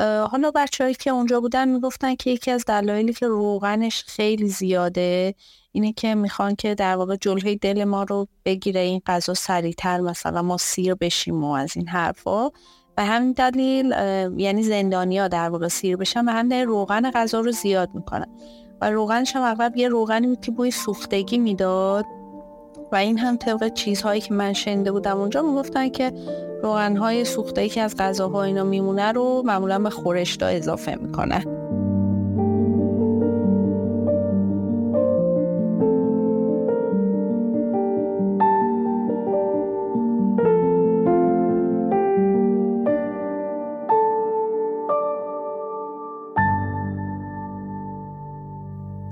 حالا 0.03 0.51
بچههایی 0.55 0.95
که 0.95 1.11
اونجا 1.11 1.41
بودن 1.41 1.69
می‌گفتن 1.69 2.15
که 2.15 2.31
یکی 2.31 2.51
از 2.51 2.65
دلایلی 2.65 3.13
که 3.13 3.27
روغنش 3.27 4.05
خیلی 4.07 4.49
زیاده 4.49 5.35
اینه 5.73 5.93
که 5.93 6.15
می‌خوان 6.15 6.55
که 6.57 6.75
در 6.75 6.97
واقع 6.97 7.17
جلوی 7.17 7.57
دل 7.57 7.85
ما 7.85 8.03
رو 8.03 8.29
بگیره 8.45 8.81
این 8.81 9.03
غذا 9.07 9.35
سریعتر 9.35 10.01
مثلا 10.01 10.43
ما 10.43 10.57
سیر 10.57 10.95
بشیم 10.95 11.45
و 11.45 11.51
از 11.51 11.77
این 11.77 11.89
حرفا. 11.89 12.51
به 12.97 13.03
همین 13.03 13.33
دلیل 13.33 13.95
یعنی 14.37 14.63
زندانیا 14.63 15.29
در 15.29 15.51
واقع 15.51 15.69
سیر 15.69 15.97
بشن 15.97 16.27
به 16.27 16.33
همین 16.33 16.53
روغن 16.53 17.11
غذا 17.11 17.41
رو 17.41 17.53
زیاد 17.53 17.91
می‌کنن. 17.95 18.29
و 18.81 18.91
روغنش 18.91 19.37
هم 19.37 19.43
اغلب 19.43 19.77
یه 19.77 19.89
روغنی 19.89 20.27
بود 20.27 20.41
که 20.41 20.51
بوی 20.51 20.71
سوختگی 20.71 21.39
می‌داد. 21.39 22.05
و 22.95 22.97
این 22.97 23.19
هم 23.19 23.37
طبق 23.37 23.73
چیزهایی 23.73 24.21
که 24.21 24.35
من 24.35 24.53
شنده 24.53 24.93
بودم 24.93 25.19
اونجا 25.19 25.43
می‌گفتن 25.43 25.89
که 25.89 26.13
روغنهای 26.63 27.25
سوختگی 27.25 27.69
که 27.69 27.81
از 27.81 27.97
غذاها 27.97 28.43
اینا 28.43 28.65
میمونه 28.65 29.13
رو 29.13 29.43
معمولا 29.45 29.79
به 29.79 29.91
خورشتا 29.91 30.47
اضافه 30.47 30.95
می‌کنن. 30.95 31.64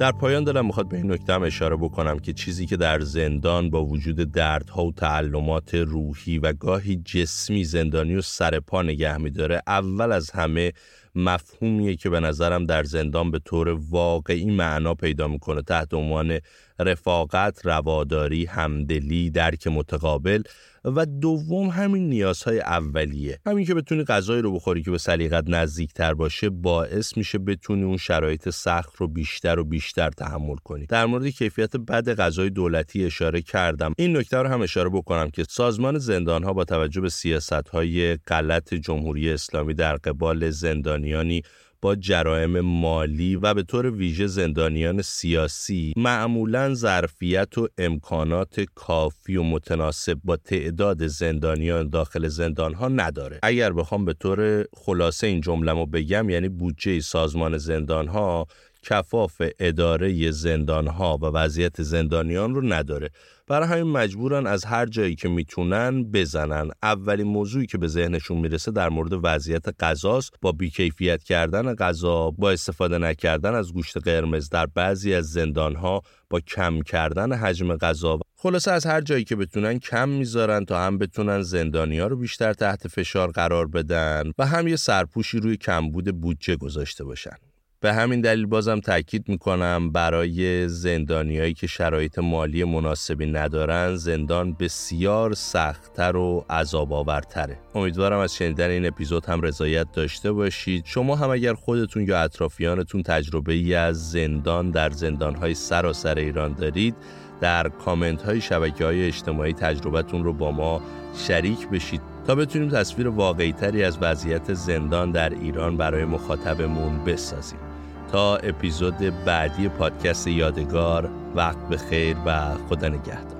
در 0.02 0.12
پایان 0.12 0.44
دلم 0.44 0.66
می‌خواد 0.66 0.88
به 0.88 0.96
این 0.96 1.12
نکته 1.12 1.32
هم 1.32 1.42
اشاره 1.42 1.76
بکنم 1.76 2.18
که 2.18 2.32
چیزی 2.32 2.66
که 2.66 2.76
در 2.76 3.00
زندان 3.00 3.70
با 3.70 3.84
وجود 3.84 4.32
دردها 4.32 4.84
و 4.84 4.92
تعلمات 4.92 5.74
روحی 5.74 6.38
و 6.38 6.52
گاهی 6.52 6.96
جسمی 6.96 7.64
زندانی 7.64 8.14
و 8.16 8.20
سر 8.20 8.60
پا 8.60 8.82
نگه 8.82 9.18
میداره 9.18 9.62
اول 9.66 10.12
از 10.12 10.30
همه 10.30 10.72
مفهومیه 11.14 11.96
که 11.96 12.10
به 12.10 12.20
نظرم 12.20 12.66
در 12.66 12.84
زندان 12.84 13.30
به 13.30 13.38
طور 13.38 13.68
واقعی 13.90 14.44
معنا 14.44 14.94
پیدا 14.94 15.28
می‌کنه. 15.28 15.62
تحت 15.62 15.94
عنوان 15.94 16.38
رفاقت، 16.78 17.66
رواداری، 17.66 18.44
همدلی، 18.44 19.30
درک 19.30 19.66
متقابل 19.66 20.42
و 20.84 21.06
دوم 21.06 21.68
همین 21.68 22.08
نیازهای 22.08 22.60
اولیه. 22.60 23.38
همین 23.46 23.66
که 23.66 23.74
بتونی 23.74 24.04
غذایی 24.04 24.42
رو 24.42 24.52
بخوری 24.52 24.82
که 24.82 24.90
به 24.90 24.98
سلیقت 24.98 25.44
نزدیکتر 25.48 26.14
باشه 26.14 26.50
باعث 26.50 27.16
میشه 27.16 27.38
بتونی 27.38 27.82
اون 27.82 27.96
شرایط 27.96 28.50
سخت 28.50 28.96
رو 28.96 29.08
بیشتر 29.08 29.58
و 29.58 29.64
بیشتر 29.64 30.10
تحمل 30.10 30.56
کنی. 30.56 30.86
در 30.86 31.06
مورد 31.06 31.26
کیفیت 31.26 31.76
بد 31.76 32.14
غذای 32.14 32.50
دولتی 32.50 33.04
اشاره 33.04 33.42
کردم. 33.42 33.92
این 33.98 34.16
نکته 34.16 34.36
رو 34.36 34.48
هم 34.48 34.62
اشاره 34.62 34.88
بکنم 34.88 35.30
که 35.30 35.44
سازمان 35.48 35.98
زندان 35.98 36.42
ها 36.44 36.52
با 36.52 36.64
توجه 36.64 37.00
به 37.00 37.08
سیاست 37.08 37.52
های 37.52 38.16
غلط 38.16 38.74
جمهوری 38.74 39.30
اسلامی 39.30 39.74
در 39.74 39.96
قبال 39.96 40.50
زندانیانی 40.50 41.42
با 41.82 41.94
جرائم 41.94 42.60
مالی 42.60 43.36
و 43.36 43.54
به 43.54 43.62
طور 43.62 43.90
ویژه 43.90 44.26
زندانیان 44.26 45.02
سیاسی 45.02 45.92
معمولا 45.96 46.74
ظرفیت 46.74 47.58
و 47.58 47.68
امکانات 47.78 48.60
کافی 48.74 49.36
و 49.36 49.42
متناسب 49.42 50.18
با 50.24 50.36
تعداد 50.36 51.06
زندانیان 51.06 51.88
داخل 51.88 52.28
زندان 52.28 52.74
ها 52.74 52.88
نداره. 52.88 53.40
اگر 53.42 53.72
بخوام 53.72 54.04
به 54.04 54.12
طور 54.12 54.64
خلاصه 54.76 55.26
این 55.26 55.40
جمله 55.40 55.86
بگم 55.86 56.30
یعنی 56.30 56.48
بودجه 56.48 57.00
سازمان 57.00 57.58
زندان 57.58 58.08
ها 58.08 58.46
کفاف 58.82 59.42
اداره 59.58 60.30
زندان 60.30 60.86
ها 60.86 61.16
و 61.16 61.24
وضعیت 61.24 61.82
زندانیان 61.82 62.54
رو 62.54 62.72
نداره. 62.72 63.10
برای 63.48 63.68
همین 63.68 63.92
مجبورن 63.92 64.46
از 64.46 64.64
هر 64.64 64.86
جایی 64.86 65.14
که 65.14 65.28
می‌تونن 65.28 66.04
بزنن. 66.04 66.70
اولین 66.82 67.26
موضوعی 67.26 67.66
که 67.66 67.78
به 67.78 67.88
ذهنشون 67.88 68.38
می‌رسه 68.38 68.70
در 68.70 68.88
مورد 68.88 69.12
وضعیت 69.22 69.82
غذاست. 69.82 70.30
با 70.40 70.52
بیکیفیت 70.52 71.22
کردن 71.22 71.74
غذا 71.74 72.30
با 72.30 72.50
استفاده 72.50 72.98
نکردن 72.98 73.54
از 73.54 73.72
گوشت 73.72 73.96
قرمز 73.96 74.48
در 74.48 74.66
بعضی 74.66 75.14
از 75.14 75.30
زندان 75.30 75.76
ها 75.76 76.02
با 76.30 76.40
کم 76.40 76.80
کردن 76.80 77.32
حجم 77.32 77.76
غذا. 77.76 78.18
خلاصه 78.36 78.70
از 78.70 78.86
هر 78.86 79.00
جایی 79.00 79.24
که 79.24 79.36
بتونن 79.36 79.78
کم 79.78 80.08
می‌ذارن 80.08 80.64
تا 80.64 80.80
هم 80.80 80.98
بتونن 80.98 81.42
زندانیا 81.42 82.06
رو 82.06 82.16
بیشتر 82.16 82.52
تحت 82.52 82.88
فشار 82.88 83.30
قرار 83.30 83.66
بدن 83.66 84.32
و 84.38 84.46
هم 84.46 84.68
یه 84.68 84.76
سرپوشی 84.76 85.40
روی 85.40 85.56
کمبود 85.56 86.20
بودجه 86.20 86.56
گذاشته 86.56 87.04
باشن. 87.04 87.36
به 87.82 87.92
همین 87.92 88.20
دلیل 88.20 88.46
بازم 88.46 88.80
تاکید 88.80 89.28
می‌کنم 89.28 89.90
برای 89.92 90.68
زندانیایی 90.68 91.54
که 91.54 91.66
شرایط 91.66 92.18
مالی 92.18 92.64
مناسبی 92.64 93.26
ندارن 93.26 93.96
زندان 93.96 94.52
بسیار 94.52 95.34
سختتر 95.34 96.16
و 96.16 96.44
عذاب 96.50 96.92
آورتره 96.92 97.58
امیدوارم 97.74 98.18
از 98.18 98.36
شنیدن 98.36 98.70
این 98.70 98.86
اپیزود 98.86 99.26
هم 99.26 99.40
رضایت 99.40 99.86
داشته 99.92 100.32
باشید. 100.32 100.84
شما 100.86 101.16
هم 101.16 101.30
اگر 101.30 101.54
خودتون 101.54 102.06
یا 102.06 102.20
اطرافیانتون 102.20 103.02
تجربه 103.02 103.52
ای 103.52 103.74
از 103.74 104.10
زندان 104.10 104.70
در 104.70 104.90
زندانهای 104.90 105.54
سراسر 105.54 106.18
ایران 106.18 106.52
دارید 106.52 106.94
در 107.40 107.68
کامنت 107.68 108.22
های 108.22 108.40
شبکه 108.40 108.84
های 108.84 109.06
اجتماعی 109.06 109.52
تجربتون 109.52 110.24
رو 110.24 110.32
با 110.32 110.50
ما 110.50 110.82
شریک 111.16 111.68
بشید 111.68 112.00
تا 112.26 112.34
بتونیم 112.34 112.68
تصویر 112.68 113.08
واقعی 113.08 113.52
تری 113.52 113.84
از 113.84 113.98
وضعیت 114.00 114.54
زندان 114.54 115.10
در 115.10 115.30
ایران 115.30 115.76
برای 115.76 116.04
مخاطبمون 116.04 117.04
بسازیم. 117.04 117.71
تا 118.12 118.36
اپیزود 118.36 119.24
بعدی 119.24 119.68
پادکست 119.68 120.28
یادگار. 120.28 121.10
وقت 121.34 121.68
به 121.68 121.76
خیر 121.76 122.16
و 122.26 122.54
خدا 122.68 122.88
نگهدار. 122.88 123.31